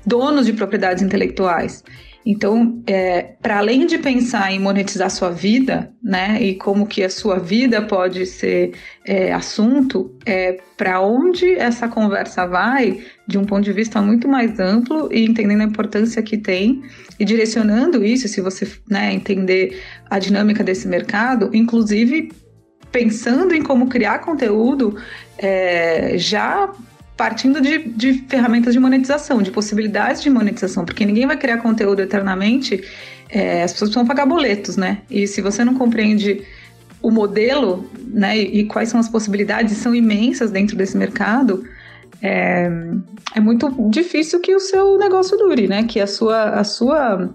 [0.04, 1.84] donos de propriedades intelectuais.
[2.26, 7.09] Então, é, para além de pensar em monetizar sua vida, né, e como que a
[7.09, 8.72] sua vida pode ser
[9.04, 14.59] é, assunto, é, para onde essa conversa vai, de um ponto de vista muito mais
[14.59, 16.83] amplo e entendendo a importância que tem
[17.18, 22.31] e direcionando isso, se você né, entender a dinâmica desse mercado, inclusive
[22.92, 24.96] pensando em como criar conteúdo
[25.38, 26.72] é, já
[27.18, 32.00] partindo de, de ferramentas de monetização, de possibilidades de monetização, porque ninguém vai criar conteúdo
[32.00, 32.83] eternamente,
[33.28, 35.02] é, as pessoas precisam pagar boletos, né?
[35.11, 36.44] E se você não compreende
[37.02, 41.64] o modelo, né, e, e quais são as possibilidades, são imensas dentro desse mercado,
[42.22, 42.70] é,
[43.35, 45.83] é muito difícil que o seu negócio dure, né?
[45.83, 47.28] Que a sua, a sua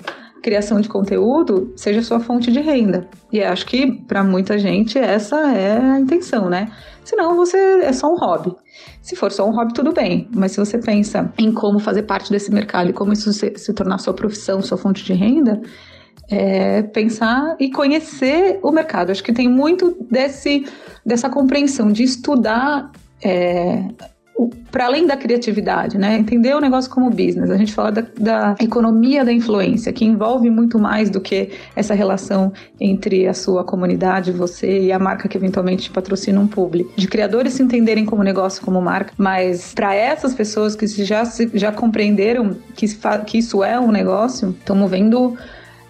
[0.44, 3.08] criação de conteúdo seja sua fonte de renda.
[3.32, 6.70] E acho que para muita gente essa é a intenção, né?
[7.04, 8.54] Senão você é só um hobby.
[9.02, 10.28] Se for só um hobby, tudo bem.
[10.36, 13.74] Mas se você pensa em como fazer parte desse mercado e como isso se, se
[13.74, 15.62] tornar sua profissão, sua fonte de renda,
[16.30, 19.12] é pensar e conhecer o mercado.
[19.12, 20.66] Acho que tem muito desse,
[21.06, 22.92] dessa compreensão de estudar
[23.24, 23.86] é,
[24.72, 26.18] para além da criatividade, né?
[26.18, 27.52] Entender o negócio como business.
[27.52, 31.94] A gente fala da, da, economia da influência, que envolve muito mais do que essa
[31.94, 36.88] relação entre a sua comunidade, você e a marca que eventualmente patrocina um publi.
[36.96, 41.72] De criadores se entenderem como negócio, como marca, mas para essas pessoas que já, já
[41.72, 42.88] compreenderam que,
[43.28, 45.38] que isso é um negócio, estão movendo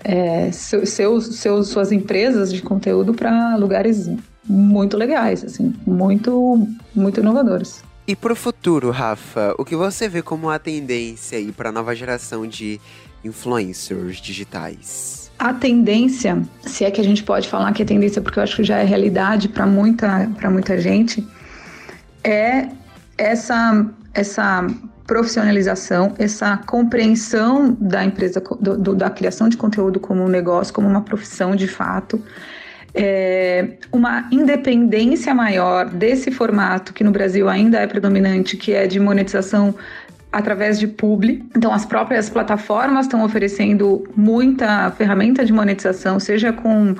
[0.04, 4.10] é, seus, seus, suas empresas de conteúdo para lugares
[4.46, 7.82] muito legais, assim, muito, muito inovadores.
[8.06, 11.96] E pro futuro, Rafa, o que você vê como a tendência aí para a nova
[11.96, 12.80] geração de
[13.24, 15.32] influencers digitais?
[15.40, 18.58] A tendência, se é que a gente pode falar que é tendência, porque eu acho
[18.58, 21.26] que já é realidade para muita, muita gente,
[22.22, 22.68] é
[23.18, 24.68] essa, essa
[25.08, 30.90] profissionalização, essa compreensão da empresa, do, do, da criação de conteúdo como um negócio, como
[30.90, 32.22] uma profissão de fato
[32.94, 39.00] é, uma independência maior desse formato que no Brasil ainda é predominante, que é de
[39.00, 39.76] monetização
[40.34, 41.46] através de publi.
[41.56, 46.96] Então, as próprias plataformas estão oferecendo muita ferramenta de monetização, seja com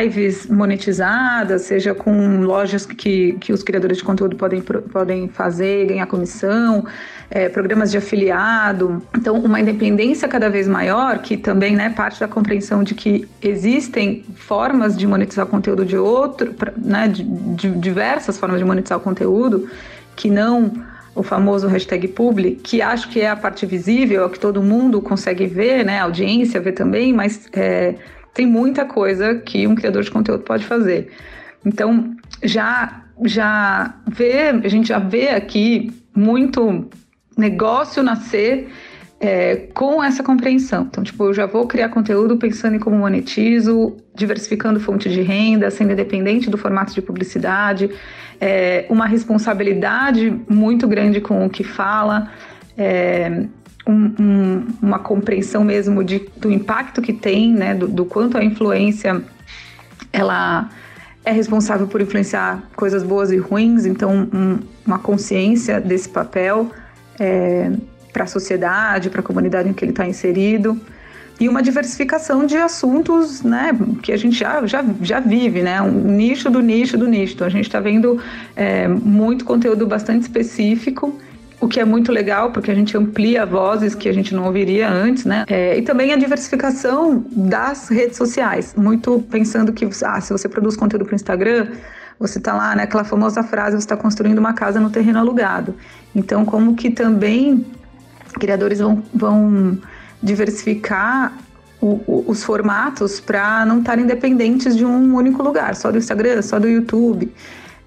[0.00, 6.06] lives monetizadas, seja com lojas que, que os criadores de conteúdo podem, podem fazer, ganhar
[6.06, 6.86] comissão,
[7.34, 9.02] é, programas de afiliado.
[9.16, 14.22] Então, uma independência cada vez maior, que também né, parte da compreensão de que existem
[14.34, 19.66] formas de monetizar conteúdo de outro, né, de, de diversas formas de monetizar o conteúdo,
[20.14, 20.70] que não
[21.14, 25.00] o famoso hashtag publi, que acho que é a parte visível, é que todo mundo
[25.00, 26.00] consegue ver, né?
[26.00, 27.96] A audiência vê também, mas é,
[28.32, 31.10] tem muita coisa que um criador de conteúdo pode fazer.
[31.64, 36.88] Então, já, já vê, a gente já vê aqui muito
[37.36, 38.68] negócio nascer
[39.22, 40.82] é, com essa compreensão.
[40.90, 45.70] Então, tipo, eu já vou criar conteúdo pensando em como monetizo, diversificando fonte de renda,
[45.70, 47.88] sendo independente do formato de publicidade,
[48.40, 52.32] é, uma responsabilidade muito grande com o que fala,
[52.76, 53.44] é,
[53.86, 58.44] um, um, uma compreensão mesmo de, do impacto que tem, né, do, do quanto a
[58.44, 59.22] influência
[60.12, 60.68] ela
[61.24, 66.72] é responsável por influenciar coisas boas e ruins, então um, uma consciência desse papel
[67.18, 67.70] é,
[68.12, 70.78] para a sociedade, para a comunidade em que ele está inserido.
[71.40, 73.72] e uma diversificação de assuntos, né,
[74.02, 77.34] que a gente já, já, já vive, né, um nicho do nicho do nicho.
[77.34, 78.20] Então, a gente está vendo
[78.54, 81.18] é, muito conteúdo bastante específico
[81.62, 84.90] o que é muito legal, porque a gente amplia vozes que a gente não ouviria
[84.90, 85.44] antes, né?
[85.46, 90.76] É, e também a diversificação das redes sociais, muito pensando que ah, se você produz
[90.76, 91.68] conteúdo para o Instagram,
[92.22, 95.74] você está lá, né, famosa frase, você está construindo uma casa no terreno alugado.
[96.14, 97.66] Então, como que também
[98.38, 99.78] criadores vão, vão
[100.22, 101.32] diversificar
[101.80, 106.40] o, o, os formatos para não estarem dependentes de um único lugar, só do Instagram,
[106.40, 107.30] só do YouTube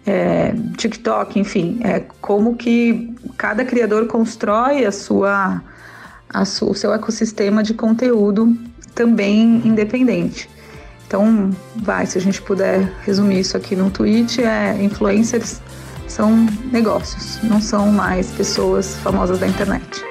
[0.05, 5.61] é, TikTok, enfim, é como que cada criador constrói a sua,
[6.29, 8.55] a su, o seu ecossistema de conteúdo
[8.93, 10.47] também independente.
[11.15, 15.61] Então, vai, se a gente puder resumir isso aqui no tweet, é influencers
[16.09, 20.03] são negócios, não são mais pessoas famosas da internet.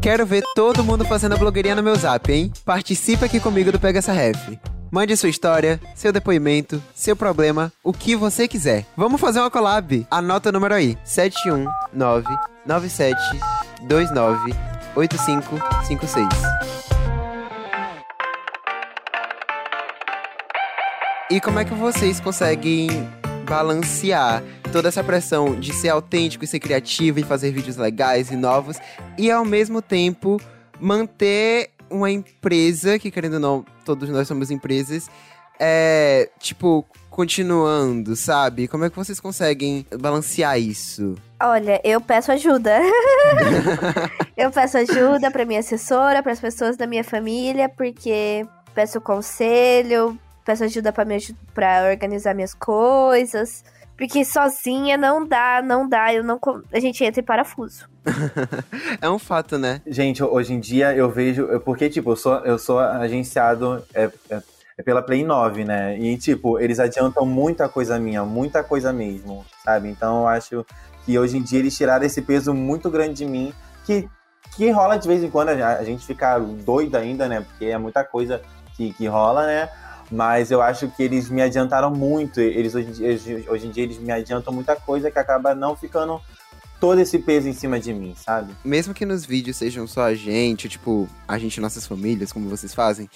[0.00, 2.50] Quero ver todo mundo fazendo a blogueirinha no meu zap, hein?
[2.64, 4.58] Participa aqui comigo do Pega essa Ref.
[4.90, 8.86] Mande sua história, seu depoimento, seu problema, o que você quiser.
[8.96, 10.06] Vamos fazer uma collab.
[10.10, 12.24] Anota o número aí: 719
[12.64, 13.20] 97
[13.86, 14.54] 29
[14.96, 16.89] 8556.
[21.30, 22.88] E como é que vocês conseguem
[23.48, 28.36] balancear toda essa pressão de ser autêntico e ser criativo e fazer vídeos legais e
[28.36, 28.78] novos
[29.16, 30.40] e ao mesmo tempo
[30.80, 35.08] manter uma empresa, que querendo ou não, todos nós somos empresas,
[35.60, 38.66] é, tipo, continuando, sabe?
[38.66, 41.14] Como é que vocês conseguem balancear isso?
[41.40, 42.80] Olha, eu peço ajuda.
[44.36, 50.18] eu peço ajuda para minha assessora, para as pessoas da minha família, porque peço conselho,
[50.44, 53.64] peço ajuda para organizar minhas coisas.
[54.00, 56.40] Porque sozinha não dá, não dá, eu não
[56.72, 57.86] a gente entra em parafuso.
[58.98, 59.82] é um fato, né?
[59.86, 64.42] Gente, hoje em dia eu vejo, porque tipo, eu sou eu sou agenciado é, é,
[64.78, 65.98] é pela Play 9, né?
[65.98, 69.90] E tipo, eles adiantam muita coisa minha, muita coisa mesmo, sabe?
[69.90, 70.64] Então eu acho
[71.04, 73.52] que hoje em dia eles tiraram esse peso muito grande de mim,
[73.84, 74.08] que
[74.56, 77.42] que rola de vez em quando a gente fica doido ainda, né?
[77.42, 78.40] Porque é muita coisa
[78.76, 79.68] que, que rola, né?
[80.10, 82.40] Mas eu acho que eles me adiantaram muito.
[82.40, 86.20] Eles hoje, hoje em dia eles me adiantam muita coisa que acaba não ficando
[86.80, 88.52] todo esse peso em cima de mim, sabe?
[88.64, 92.48] Mesmo que nos vídeos sejam só a gente, tipo, a gente e nossas famílias, como
[92.48, 93.08] vocês fazem,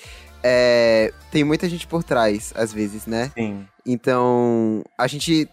[0.43, 3.33] é, tem muita gente por trás, às vezes, né?
[3.35, 3.67] Sim.
[3.87, 5.49] Então, a gente,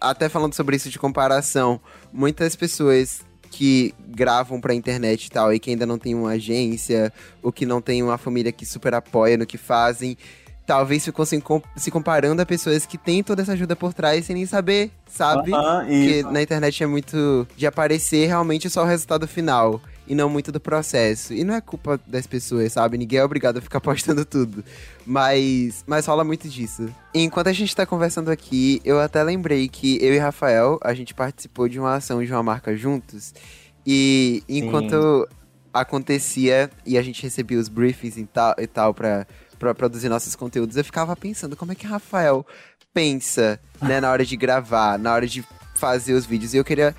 [0.00, 1.80] até falando sobre isso de comparação,
[2.12, 7.12] muitas pessoas que gravam pra internet e tal, e que ainda não tem uma agência,
[7.42, 10.16] ou que não tem uma família que super apoia no que fazem,
[10.66, 11.42] talvez ficassem
[11.76, 15.52] se comparando a pessoas que têm toda essa ajuda por trás sem nem saber, sabe?
[15.52, 20.14] Uh -huh, que na internet é muito de aparecer realmente só o resultado final e
[20.14, 21.34] não muito do processo.
[21.34, 22.96] E não é culpa das pessoas, sabe?
[22.96, 24.64] Ninguém é obrigado a ficar postando tudo.
[25.04, 26.88] Mas, mas rola muito disso.
[27.14, 31.14] Enquanto a gente tá conversando aqui, eu até lembrei que eu e Rafael, a gente
[31.14, 33.34] participou de uma ação de uma marca juntos.
[33.86, 35.36] E enquanto Sim.
[35.72, 39.26] acontecia e a gente recebia os briefings e tal, e tal pra
[39.58, 42.46] para produzir nossos conteúdos, eu ficava pensando como é que Rafael
[42.92, 46.54] pensa, né, na hora de gravar, na hora de fazer os vídeos.
[46.54, 46.94] E eu queria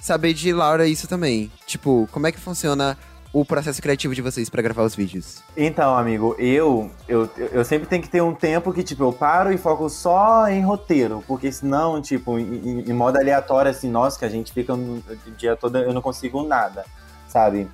[0.00, 1.50] saber de Laura isso também.
[1.66, 2.96] Tipo, como é que funciona
[3.32, 5.42] o processo criativo de vocês para gravar os vídeos?
[5.56, 9.52] Então, amigo, eu, eu eu sempre tenho que ter um tempo que, tipo, eu paro
[9.52, 14.24] e foco só em roteiro, porque senão, tipo, em, em modo aleatório, assim, nossa, que
[14.24, 15.02] a gente fica o
[15.36, 16.84] dia todo, eu não consigo nada,
[17.28, 17.68] sabe?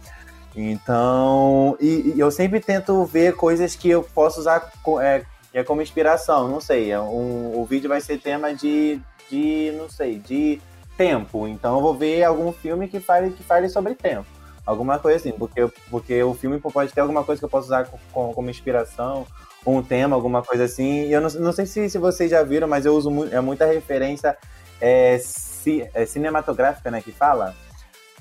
[0.55, 5.23] Então, e, e, eu sempre tento ver coisas que eu posso usar é,
[5.55, 6.91] é como inspiração, não sei.
[6.91, 10.61] É um, o vídeo vai ser tema de, de, não sei, de
[10.97, 11.47] tempo.
[11.47, 14.27] Então eu vou ver algum filme que fale, que fale sobre tempo.
[14.67, 17.89] Alguma coisa assim, porque, porque o filme pode ter alguma coisa que eu posso usar
[18.13, 19.27] como, como inspiração,
[19.67, 21.07] um tema, alguma coisa assim.
[21.07, 23.67] Eu não, não sei se, se vocês já viram, mas eu uso mu é muita
[23.67, 24.37] referência
[24.81, 27.55] é, ci, é, cinematográfica, né, que fala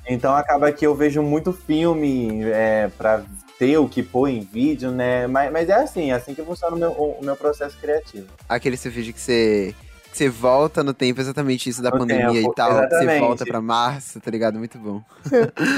[0.09, 3.23] então acaba que eu vejo muito filme é, para
[3.57, 5.27] ter o que pôr em vídeo, né?
[5.27, 8.27] Mas, mas é assim, é assim que funciona o meu, o meu processo criativo.
[8.47, 9.75] Aquele seu vídeo que você
[10.11, 12.71] você volta no tempo, exatamente isso da no pandemia tempo, e tal.
[12.71, 13.05] Exatamente.
[13.05, 14.57] Você volta pra março, tá ligado?
[14.57, 15.01] Muito bom.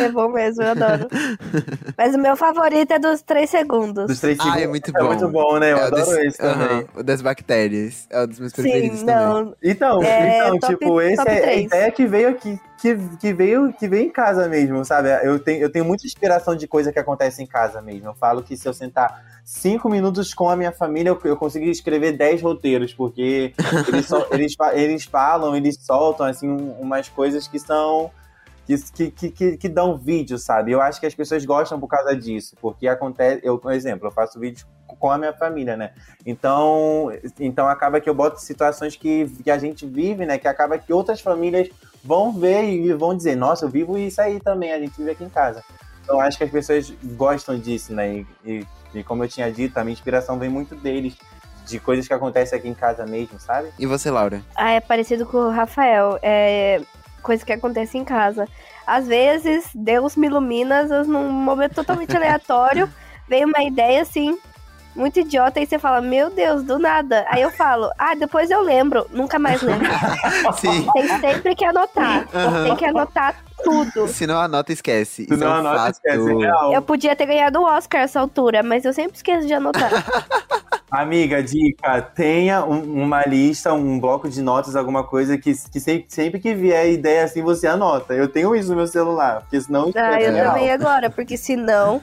[0.04, 1.08] é bom mesmo, eu adoro.
[1.98, 4.08] Mas o meu favorito é dos três segundos.
[4.08, 4.60] Dos três segundos.
[4.60, 5.00] Ah, é muito bom.
[5.00, 5.74] É muito bom, né?
[5.74, 6.80] Eu é adoro esse também.
[6.80, 8.08] Uh -huh, o das bactérias.
[8.10, 9.26] É um dos meus preferidos Sim, também.
[9.26, 9.56] Não.
[9.62, 12.60] Então, é, então top, tipo, esse é a ideia que veio aqui.
[12.82, 15.10] Que, que, veio, que veio em casa mesmo, sabe?
[15.24, 18.08] Eu tenho, eu tenho muita inspiração de coisa que acontece em casa mesmo.
[18.08, 21.70] Eu falo que se eu sentar cinco minutos com a minha família, eu, eu consegui
[21.70, 23.54] escrever dez roteiros, porque
[23.88, 26.48] eles, so, eles, eles falam, eles soltam, assim,
[26.80, 28.10] umas coisas que são
[28.66, 30.72] que, que, que, que dão vídeo, sabe?
[30.72, 34.12] Eu acho que as pessoas gostam por causa disso, porque acontece, eu, por exemplo, eu
[34.12, 35.94] faço vídeo com a minha família, né?
[36.26, 40.38] Então, então acaba que eu boto situações que, que a gente vive, né?
[40.38, 41.70] Que acaba que outras famílias
[42.04, 45.24] vão ver e vão dizer, nossa, eu vivo isso aí também, a gente vive aqui
[45.24, 45.64] em casa.
[46.04, 48.14] Então acho que as pessoas gostam disso, né?
[48.14, 51.16] E, e, e como eu tinha dito, a minha inspiração vem muito deles,
[51.66, 53.70] de coisas que acontecem aqui em casa mesmo, sabe?
[53.78, 54.42] E você, Laura?
[54.56, 56.20] Ah, é parecido com o Rafael.
[56.22, 56.82] É
[57.22, 58.48] coisa que acontece em casa.
[58.86, 62.90] Às vezes, Deus me ilumina, às vezes, num momento totalmente aleatório,
[63.28, 64.38] vem uma ideia assim,
[64.96, 67.26] muito idiota, e você fala, meu Deus, do nada.
[67.30, 69.88] Aí eu falo, ah, depois eu lembro, nunca mais lembro.
[70.60, 70.88] Sim.
[70.94, 72.28] Tem sempre que anotar.
[72.34, 72.64] Aham.
[72.66, 74.08] Tem que anotar tudo.
[74.08, 75.26] Se não anota, esquece.
[75.26, 75.94] Tu Isso não é um anota, fato.
[75.94, 76.74] esquece, é real.
[76.74, 79.90] Eu podia ter ganhado o Oscar essa altura, mas eu sempre esqueço de anotar.
[80.92, 86.06] Amiga, dica, tenha um- uma lista, um bloco de notas, alguma coisa que, que sempre,
[86.10, 88.14] sempre que vier ideia assim, você anota.
[88.14, 92.02] Eu tenho isso no meu celular, porque senão ah, eu é também agora, porque senão.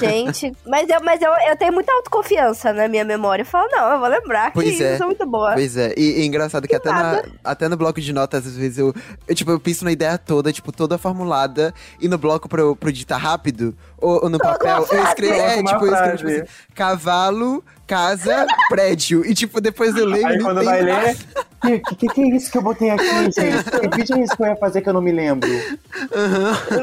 [0.00, 3.42] Gente, mas eu, mas eu, eu tenho muita autoconfiança na minha memória.
[3.42, 4.94] Eu falo, não, eu vou lembrar Pois que é.
[4.94, 5.52] eu sou muito boa.
[5.52, 8.78] Pois é, e, e engraçado que até, na- até no bloco de notas, às vezes
[8.78, 8.92] eu,
[9.26, 12.74] eu, tipo, eu penso na ideia toda, tipo, toda formulada, e no bloco pra eu,
[12.74, 16.28] pra eu digitar rápido, ou, ou no papel, eu escrevo, é, tipo, eu escrevo, tipo
[16.30, 16.42] assim,
[16.74, 21.16] cavalo, casa, prédio, e tipo, depois eu leio e Aí quando tem vai ler,
[21.62, 23.64] que, que, que é isso que eu botei aqui, gente?
[23.64, 25.48] Que vídeo é isso que eu ia fazer que eu não me lembro?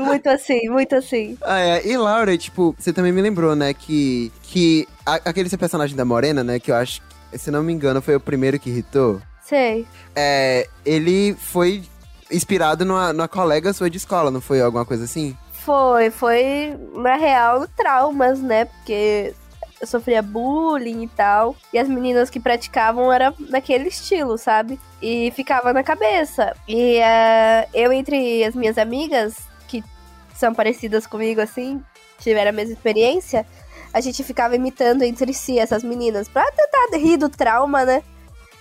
[0.05, 1.37] Muito assim, muito assim.
[1.41, 1.87] Ah, é.
[1.87, 6.05] E Laura, tipo, você também me lembrou, né, que, que a- aquele seu personagem da
[6.05, 7.01] Morena, né, que eu acho,
[7.33, 9.85] se não me engano, foi o primeiro que irritou, Sei.
[10.15, 11.83] é, ele foi
[12.31, 15.37] inspirado numa, numa colega sua de escola, não foi alguma coisa assim?
[15.65, 18.65] Foi, foi, na real, traumas, né?
[18.65, 19.33] Porque
[19.81, 21.55] eu sofria bullying e tal.
[21.73, 24.79] E as meninas que praticavam era naquele estilo, sabe?
[25.01, 26.55] E ficava na cabeça.
[26.67, 29.83] E eh, eu, entre as minhas amigas, que
[30.35, 31.81] são parecidas comigo assim,
[32.19, 33.43] tiveram a mesma experiência,
[33.91, 38.03] a gente ficava imitando entre si essas meninas pra tentar rir do trauma, né?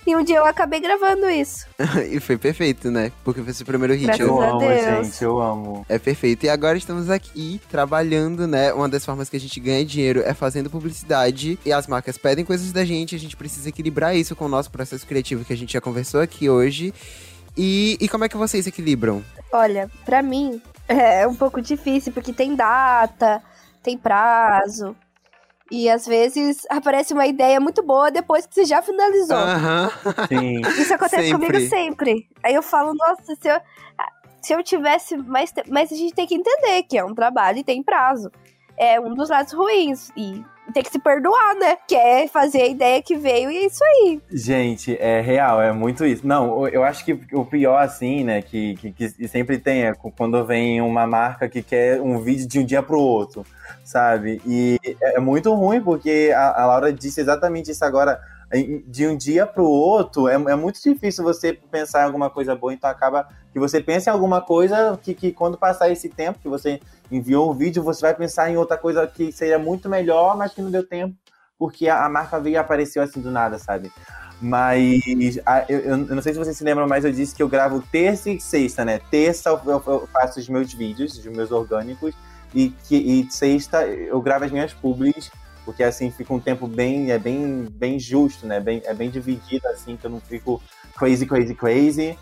[0.06, 1.66] E um dia eu acabei gravando isso.
[2.10, 3.10] e foi perfeito, né?
[3.24, 4.04] Porque foi seu primeiro hit.
[4.06, 5.06] Graças Eu a amo, Deus.
[5.06, 5.86] gente, eu amo.
[5.88, 6.44] É perfeito.
[6.44, 8.72] E agora estamos aqui trabalhando, né?
[8.72, 11.58] Uma das formas que a gente ganha dinheiro é fazendo publicidade.
[11.64, 13.14] E as marcas pedem coisas da gente.
[13.14, 16.20] A gente precisa equilibrar isso com o nosso processo criativo que a gente já conversou
[16.20, 16.92] aqui hoje.
[17.56, 19.24] E, e como é que vocês equilibram?
[19.52, 23.42] Olha, pra mim é um pouco difícil porque tem data,
[23.82, 24.94] tem prazo.
[25.70, 29.36] E às vezes aparece uma ideia muito boa depois que você já finalizou.
[29.36, 29.90] Aham.
[30.28, 30.60] Sim.
[30.80, 31.46] Isso acontece sempre.
[31.46, 32.28] comigo sempre.
[32.42, 33.60] Aí eu falo, nossa, se eu,
[34.42, 35.70] se eu tivesse mais tempo.
[35.72, 38.30] Mas a gente tem que entender que é um trabalho e tem prazo.
[38.76, 40.10] É um dos lados ruins.
[40.16, 41.76] E tem que se perdoar, né?
[41.86, 44.20] Que é fazer a ideia que veio e é isso aí.
[44.30, 46.26] Gente, é real, é muito isso.
[46.26, 50.44] Não, eu acho que o pior, assim, né, que, que, que sempre tem é quando
[50.44, 53.44] vem uma marca que quer um vídeo de um dia pro outro,
[53.84, 54.40] sabe?
[54.46, 58.20] E é muito ruim, porque a, a Laura disse exatamente isso agora.
[58.86, 62.72] De um dia pro outro, é, é muito difícil você pensar em alguma coisa boa,
[62.72, 66.48] então acaba que você pensa em alguma coisa que, que quando passar esse tempo que
[66.48, 70.52] você enviou o vídeo, você vai pensar em outra coisa que seria muito melhor, mas
[70.54, 71.14] que não deu tempo,
[71.58, 73.90] porque a, a marca veio e apareceu assim do nada, sabe?
[74.40, 77.48] Mas a- eu, eu não sei se vocês se lembram, mas eu disse que eu
[77.48, 79.00] gravo terça e sexta, né?
[79.10, 82.14] Terça eu, eu- eu faço os meus vídeos, os meus orgânicos,
[82.54, 85.30] e, que, e sexta eu gravo as minhas publis,
[85.64, 88.60] porque assim fica um tempo bem, é bem, bem justo, né?
[88.60, 90.62] Bem, é bem dividido, assim, que eu não fico
[90.96, 92.18] crazy, crazy, crazy.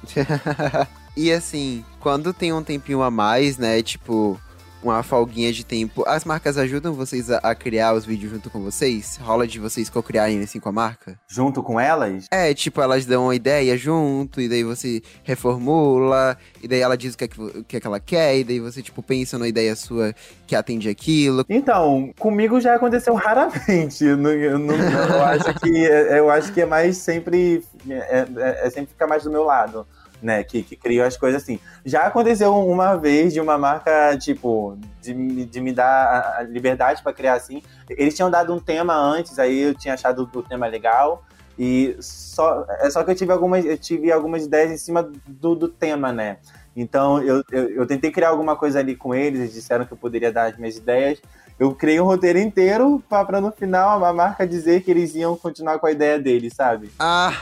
[1.17, 3.83] e assim, quando tem um tempinho a mais, né?
[3.83, 4.41] Tipo,
[4.83, 8.61] uma folguinha de tempo, as marcas ajudam vocês a, a criar os vídeos junto com
[8.63, 9.19] vocês?
[9.23, 11.19] Rola de vocês co-criarem assim com a marca?
[11.29, 16.69] Junto com elas, É, tipo, elas dão uma ideia junto, e daí você reformula, e
[16.69, 18.61] daí ela diz o que é que, o que, é que ela quer, e daí
[18.61, 20.15] você, tipo, pensa numa ideia sua
[20.47, 21.45] que atende aquilo.
[21.49, 24.05] Então, comigo já aconteceu raramente.
[24.05, 28.67] Eu, não- eu não- eu acho que eu acho que é mais sempre é, é-
[28.67, 29.87] é sempre ficar mais do meu lado,
[30.23, 30.45] né?
[30.45, 31.59] Que, que crio as coisas assim.
[31.85, 37.13] Já aconteceu uma vez de uma marca tipo de, de me dar a liberdade para
[37.13, 37.63] criar assim.
[37.91, 41.25] Eles tinham dado um tema antes, aí eu tinha achado o tema legal.
[41.59, 45.55] E só, é só que eu tive algumas, eu tive algumas ideias em cima do,
[45.55, 46.39] do tema, né?
[46.75, 49.97] Então eu, eu, eu tentei criar alguma coisa ali com eles, eles disseram que eu
[49.97, 51.21] poderia dar as minhas ideias.
[51.59, 55.37] Eu criei um roteiro inteiro pra, pra no final a marca dizer que eles iam
[55.37, 56.91] continuar com a ideia deles, sabe?
[56.99, 57.35] Ah,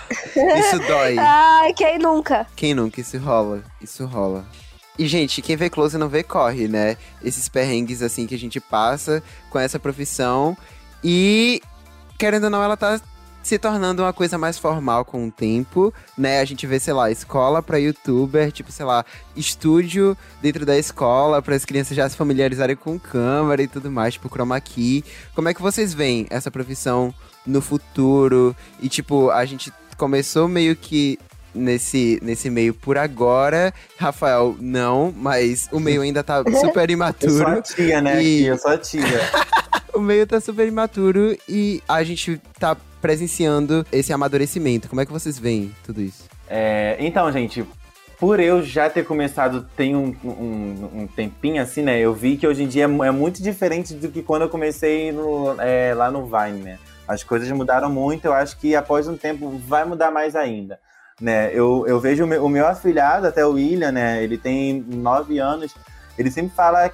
[0.58, 1.16] isso dói.
[1.18, 2.46] Ai, quem nunca?
[2.54, 3.00] Quem nunca?
[3.00, 3.62] Isso rola.
[3.80, 4.44] Isso rola.
[4.98, 6.96] E, gente, quem vê close não vê corre, né?
[7.24, 10.54] Esses perrengues, assim, que a gente passa com essa profissão.
[11.02, 11.62] E,
[12.18, 13.00] querendo ou não, ela tá
[13.42, 16.40] se tornando uma coisa mais formal com o tempo, né?
[16.40, 19.04] A gente vê, sei lá, escola para youtuber, tipo, sei lá,
[19.36, 24.14] estúdio dentro da escola para as crianças já se familiarizarem com câmera e tudo mais,
[24.14, 25.04] tipo chroma key.
[25.34, 27.14] Como é que vocês veem essa profissão
[27.46, 28.54] no futuro?
[28.80, 31.18] E tipo, a gente começou meio que
[31.54, 33.72] nesse, nesse meio por agora.
[33.98, 37.32] Rafael, não, mas o meio ainda tá super imaturo.
[37.32, 38.22] Eu sou a tia, né?
[38.22, 38.46] E...
[38.46, 39.02] Eu sou a tia.
[39.94, 44.88] o meio tá super imaturo e a gente tá presenciando esse amadurecimento.
[44.88, 46.24] Como é que vocês veem tudo isso?
[46.48, 47.64] É, então, gente,
[48.18, 51.98] por eu já ter começado tem um, um, um, tempinho assim, né?
[51.98, 55.10] Eu vi que hoje em dia é, é muito diferente do que quando eu comecei
[55.10, 56.78] no, é, lá no Vine, né?
[57.08, 60.78] As coisas mudaram muito, eu acho que após um tempo vai mudar mais ainda.
[61.20, 61.50] Né?
[61.52, 64.22] Eu, eu vejo o meu, o meu afilhado, até o William, né?
[64.22, 65.74] Ele tem nove anos,
[66.18, 66.90] ele sempre fala,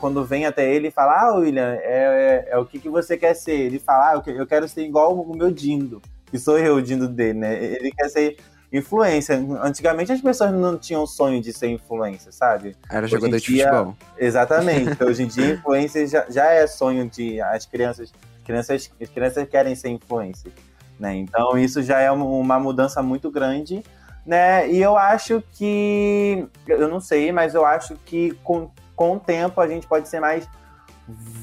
[0.00, 3.34] quando vem até ele, fala, ah, William, é, é, é, o que, que você quer
[3.34, 3.52] ser?
[3.52, 7.08] Ele fala, ah, eu quero ser igual o meu Dindo, que sou eu, o Dindo
[7.08, 7.62] dele, né?
[7.62, 8.36] Ele quer ser
[8.72, 9.36] influência.
[9.62, 12.76] Antigamente as pessoas não tinham sonho de ser influência, sabe?
[12.88, 13.96] Era hoje jogador dia, de futebol.
[14.16, 15.02] Exatamente.
[15.04, 18.12] hoje em dia, influência já, já é sonho de as crianças.
[18.44, 20.50] Crianças, as crianças querem ser influência.
[20.98, 21.16] Né?
[21.16, 23.82] Então isso já é uma mudança muito grande
[24.24, 24.70] né?
[24.70, 26.46] E eu acho que.
[26.66, 30.20] Eu não sei, mas eu acho que com, com o tempo a gente pode ser
[30.20, 30.48] mais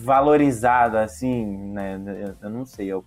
[0.04, 2.00] valorizado, assim, né?
[2.42, 3.04] Eu, não sei, eu,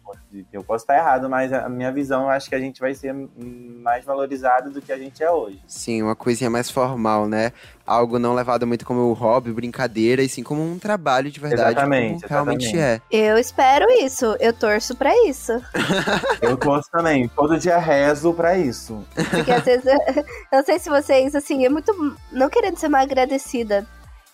[0.53, 3.15] eu posso estar errado, mas a minha visão eu acho que a gente vai ser
[3.15, 5.61] mais valorizado do que a gente é hoje.
[5.67, 7.53] Sim, uma coisinha mais formal, né?
[7.87, 12.23] Algo não levado muito como hobby, brincadeira, e sim como um trabalho de verdade, exatamente,
[12.23, 13.01] como realmente é.
[13.11, 15.53] Eu espero isso, eu torço para isso.
[16.43, 19.05] eu torço também, todo dia rezo para isso.
[19.31, 21.93] Porque às vezes, eu não sei se vocês, assim, é muito,
[22.31, 23.87] não querendo ser mal agradecida,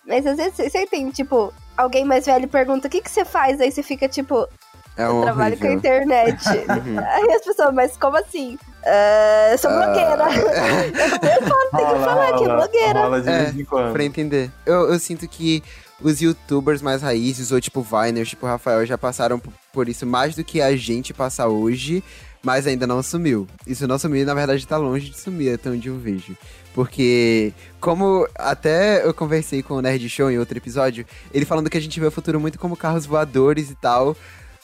[0.07, 3.61] mas às vezes você tem, tipo, alguém mais velho pergunta o que, que você faz,
[3.61, 4.49] aí você fica tipo.
[4.97, 5.59] É eu trabalho horrível.
[5.59, 6.49] com a internet.
[6.49, 8.55] Aí as pessoas, mas como assim?
[8.55, 9.75] Uh, eu sou uh...
[9.75, 10.25] blogueira.
[11.37, 13.01] eu falo, tem que falar que é blogueira.
[13.01, 13.93] Rola de é, vez em quando.
[13.93, 14.51] Pra entender.
[14.65, 15.63] Eu, eu sinto que
[16.01, 20.45] os youtubers mais raízes, ou tipo Viners, tipo Rafael, já passaram por isso mais do
[20.45, 22.03] que a gente passa hoje,
[22.43, 23.47] mas ainda não sumiu.
[23.67, 26.37] Isso não sumiu, na verdade tá longe de sumir, até onde eu vejo.
[26.77, 31.79] Porque, como até eu conversei com o Nerd Show em outro episódio, ele falando que
[31.79, 34.15] a gente vê o futuro muito como carros voadores e tal.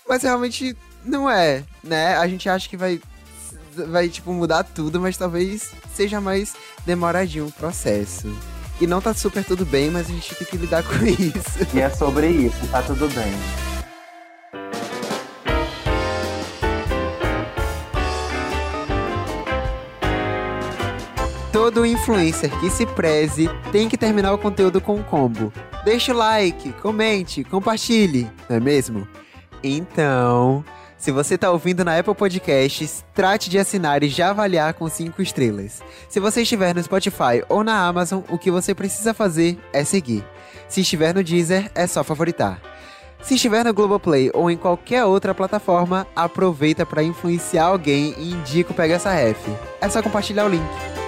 [0.06, 2.14] Mas realmente não é, né?
[2.18, 3.00] A gente acha que vai,
[3.88, 6.52] vai tipo, mudar tudo, mas talvez seja mais
[6.84, 8.30] demoradinho o processo.
[8.78, 11.66] E não tá super tudo bem, mas a gente tem que lidar com isso.
[11.74, 13.71] E é sobre isso, tá tudo bem.
[21.72, 25.50] Todo influencer que se preze tem que terminar o conteúdo com um combo.
[25.86, 29.08] Deixe o like, comente, compartilhe, não é mesmo?
[29.62, 30.62] Então,
[30.98, 35.22] se você está ouvindo na Apple Podcasts, trate de assinar e já avaliar com 5
[35.22, 35.82] estrelas.
[36.10, 40.22] Se você estiver no Spotify ou na Amazon, o que você precisa fazer é seguir.
[40.68, 42.60] Se estiver no Deezer, é só favoritar.
[43.22, 48.72] Se estiver no Globoplay ou em qualquer outra plataforma, aproveita para influenciar alguém e indica
[48.72, 49.38] o Pega essa Ref.
[49.80, 51.01] É só compartilhar o link.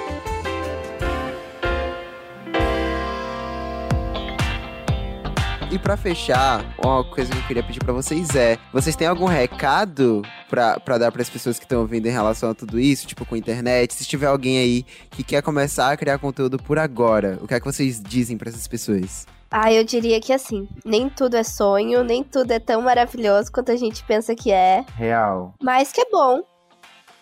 [5.74, 9.24] E para fechar, uma coisa que eu queria pedir para vocês é: vocês têm algum
[9.24, 13.26] recado para dar para as pessoas que estão ouvindo em relação a tudo isso, tipo
[13.26, 13.92] com a internet?
[13.92, 17.58] Se tiver alguém aí que quer começar a criar conteúdo por agora, o que é
[17.58, 19.26] que vocês dizem para essas pessoas?
[19.50, 23.72] Ah, eu diria que assim, nem tudo é sonho, nem tudo é tão maravilhoso quanto
[23.72, 24.84] a gente pensa que é.
[24.94, 25.54] Real.
[25.60, 26.40] Mas que é bom.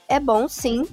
[0.06, 0.86] É bom, sim.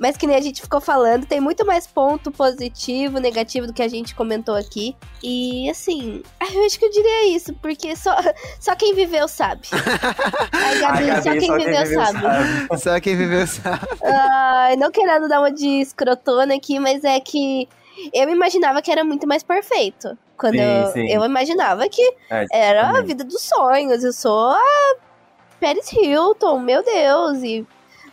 [0.00, 3.82] Mas que nem a gente ficou falando, tem muito mais ponto positivo, negativo do que
[3.82, 4.96] a gente comentou aqui.
[5.22, 6.22] E assim,
[6.54, 8.16] eu acho que eu diria isso, porque só,
[8.58, 9.68] só quem viveu sabe.
[10.50, 12.20] Ai, Gabi, Ai, Gabi só, quem, só viveu, quem viveu sabe.
[12.22, 12.80] sabe.
[12.80, 13.88] Só quem viveu sabe.
[14.02, 17.68] Ai, não querendo dar uma de escrotona aqui, mas é que
[18.14, 20.16] eu imaginava que era muito mais perfeito.
[20.34, 21.10] Quando sim, eu, sim.
[21.10, 23.02] eu imaginava que é, era também.
[23.02, 24.02] a vida dos sonhos.
[24.02, 24.96] Eu sou a
[25.60, 27.66] Paris Hilton, meu Deus, e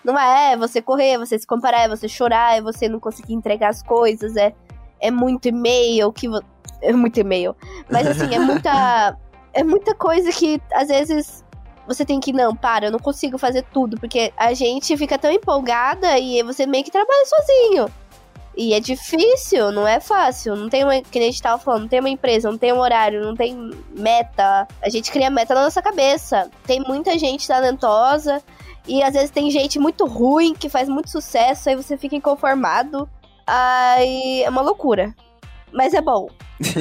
[0.08, 3.70] não é você correr, você se comparar, é você chorar, é você não conseguir entregar
[3.70, 4.54] as coisas, é,
[5.02, 6.42] é muito e-mail que vo...
[6.82, 7.54] é muito e-mail.
[7.92, 9.18] Mas assim, é muita
[9.54, 11.44] é muita coisa que às vezes
[11.86, 15.32] você tem que não, para, eu não consigo fazer tudo, porque a gente fica tão
[15.32, 17.92] empolgada e você meio que trabalha sozinho.
[18.56, 20.56] E é difícil, não é fácil.
[20.56, 22.80] Não tem uma, que a gente tava falando, não tem uma empresa, não tem um
[22.80, 24.68] horário, não tem meta.
[24.82, 26.50] A gente cria meta na nossa cabeça.
[26.66, 28.42] Tem muita gente talentosa
[28.88, 33.08] e às vezes tem gente muito ruim que faz muito sucesso, aí você fica inconformado.
[33.46, 35.14] Aí é uma loucura.
[35.72, 36.30] Mas é bom.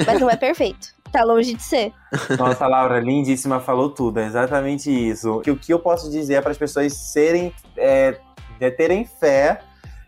[0.07, 0.95] Mas não é perfeito.
[1.13, 1.93] Tá longe de ser.
[2.39, 4.19] Nossa, Laura, lindíssima, falou tudo.
[4.19, 5.41] É exatamente isso.
[5.41, 8.19] Que o que eu posso dizer é para as pessoas serem, é,
[8.61, 9.61] é, terem fé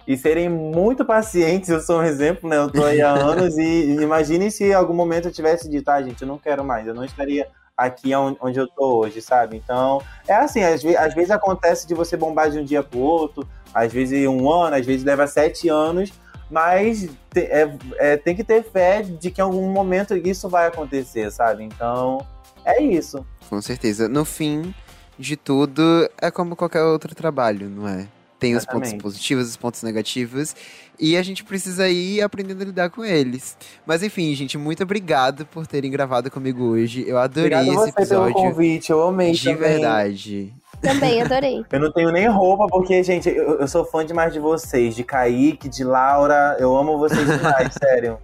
[0.07, 1.69] e serem muito pacientes.
[1.69, 2.57] Eu sou um exemplo, né?
[2.57, 6.03] Eu tô aí há anos e imagine se em algum momento eu tivesse dito, ah,
[6.03, 7.49] gente, eu não quero mais, eu não estaria
[7.79, 9.57] aqui onde eu tô hoje, sabe?
[9.57, 12.99] Então, é assim, às, ve às vezes acontece de você bombar de um dia pro
[12.99, 16.13] outro, às vezes um ano, às vezes leva sete anos,
[16.51, 20.67] mas te, é, é, tem que ter fé de que em algum momento isso vai
[20.67, 21.63] acontecer, sabe?
[21.63, 22.27] Então,
[22.65, 23.25] é isso.
[23.49, 24.09] Com certeza.
[24.09, 24.75] No fim
[25.17, 28.09] de tudo, é como qualquer outro trabalho, não é?
[28.39, 28.87] Tem Exatamente.
[28.87, 30.55] os pontos positivos, os pontos negativos.
[30.99, 33.57] E a gente precisa ir aprendendo a lidar com eles.
[33.87, 37.05] Mas enfim, gente, muito obrigado por terem gravado comigo hoje.
[37.07, 38.35] Eu adorei Obrigado esse episódio.
[38.35, 39.57] Pelo convite, eu amei De também.
[39.57, 40.55] verdade.
[40.81, 41.65] Também adorei.
[41.71, 45.03] eu não tenho nem roupa, porque, gente, eu, eu, sou fã demais de vocês, de
[45.03, 46.57] Kaique, de Laura.
[46.59, 48.19] Eu amo vocês demais, sério.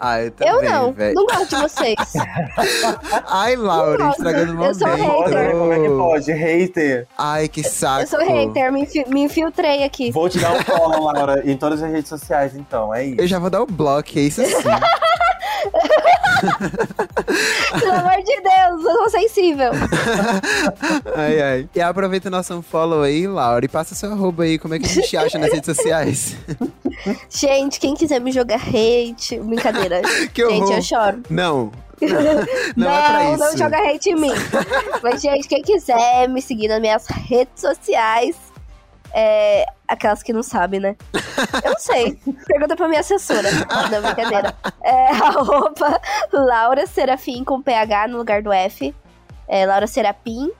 [0.00, 1.14] Ah, eu também, Eu não, véio.
[1.14, 1.96] não gosto de vocês.
[3.26, 5.24] Ai, Laura, estragando o eu sou momento.
[5.34, 5.50] hater.
[5.52, 6.32] Como é que pode?
[6.32, 7.06] Hater.
[7.18, 8.02] Ai, que saco.
[8.02, 10.12] Eu sou hater, me, infi- me infiltrei aqui.
[10.12, 12.94] Vou te dar um follow, Laura, em todas as redes sociais, então.
[12.94, 13.20] É isso.
[13.20, 14.52] Eu já vou dar o bloco, é isso sim.
[17.80, 19.70] Pelo amor de Deus, eu sou sensível.
[21.16, 21.68] ai, ai.
[21.74, 24.86] E aproveita o nosso unfollow aí, Laura, e passa seu arroba aí, como é que
[24.86, 26.36] a gente acha nas redes sociais.
[27.30, 30.02] Gente, quem quiser me jogar hate, brincadeira.
[30.32, 30.76] Que Gente, horror.
[30.76, 31.22] eu choro.
[31.30, 31.72] Não.
[32.76, 33.38] Não, é pra isso.
[33.44, 34.32] não joga hate em mim.
[35.02, 38.36] Mas, gente, quem quiser me seguir nas minhas redes sociais,
[39.12, 40.96] é, aquelas que não sabem, né?
[41.64, 42.16] Eu não sei.
[42.46, 43.48] Pergunta pra minha assessora.
[43.90, 44.54] Não, brincadeira.
[44.84, 46.00] É arroba
[46.32, 48.94] Laura Serafim com PH no lugar do F.
[49.48, 50.52] É Laura Serapim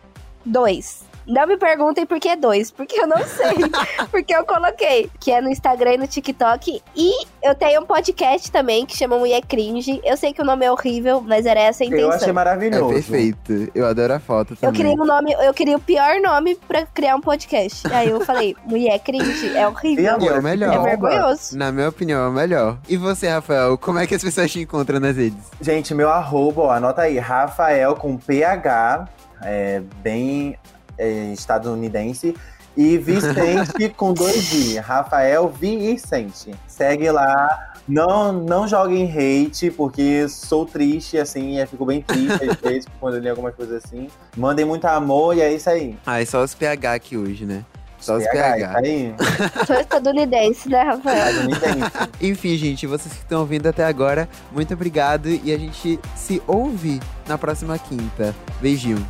[0.45, 1.08] 2.
[1.29, 3.55] Não me perguntem por que dois, porque eu não sei.
[4.11, 5.11] porque eu coloquei.
[5.21, 6.83] Que é no Instagram e no TikTok.
[6.97, 10.01] E eu tenho um podcast também que chama Mulher Cringe.
[10.03, 12.09] Eu sei que o nome é horrível, mas era essa a intenção.
[12.09, 12.95] Eu achei É maravilhoso.
[12.95, 13.71] perfeito.
[13.75, 14.77] Eu adoro a foto Eu também.
[14.87, 17.87] queria um nome, eu queria o pior nome pra criar um podcast.
[17.93, 20.15] Aí eu falei, mulher cringe, é E horrível.
[20.15, 20.75] amor, E é o melhor.
[20.75, 21.57] É vergonhoso.
[21.59, 22.79] Na minha opinião, é o melhor.
[22.89, 25.39] E você, Rafael, como é que as pessoas te encontram nas redes?
[25.61, 29.09] Gente, meu arroba, ó, anota aí, Rafael com PH,
[29.43, 32.35] é, bem é, estadunidense.
[32.77, 36.55] E Vicente com dois I, Rafael Vicente.
[36.67, 37.75] Segue lá.
[37.89, 43.15] Não, não joguem hate, porque sou triste, assim, eu fico bem triste às vezes quando
[43.15, 44.09] eu li algumas coisas assim.
[44.37, 45.99] Mandem muito amor e é isso aí.
[46.07, 47.65] Ah, é só os PH aqui hoje, né?
[47.99, 48.79] Só os PH, PH.
[48.79, 49.15] aí.
[49.67, 51.31] Sou estadunidense, né, Rafael?
[51.31, 51.91] Estadunidense.
[52.21, 57.01] Enfim, gente, vocês que estão ouvindo até agora, muito obrigado e a gente se ouve
[57.27, 58.35] na próxima quinta.
[58.61, 59.05] Beijinho.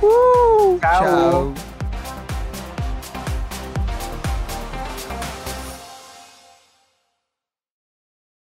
[0.00, 0.78] Tchau.
[0.80, 1.77] Tchau.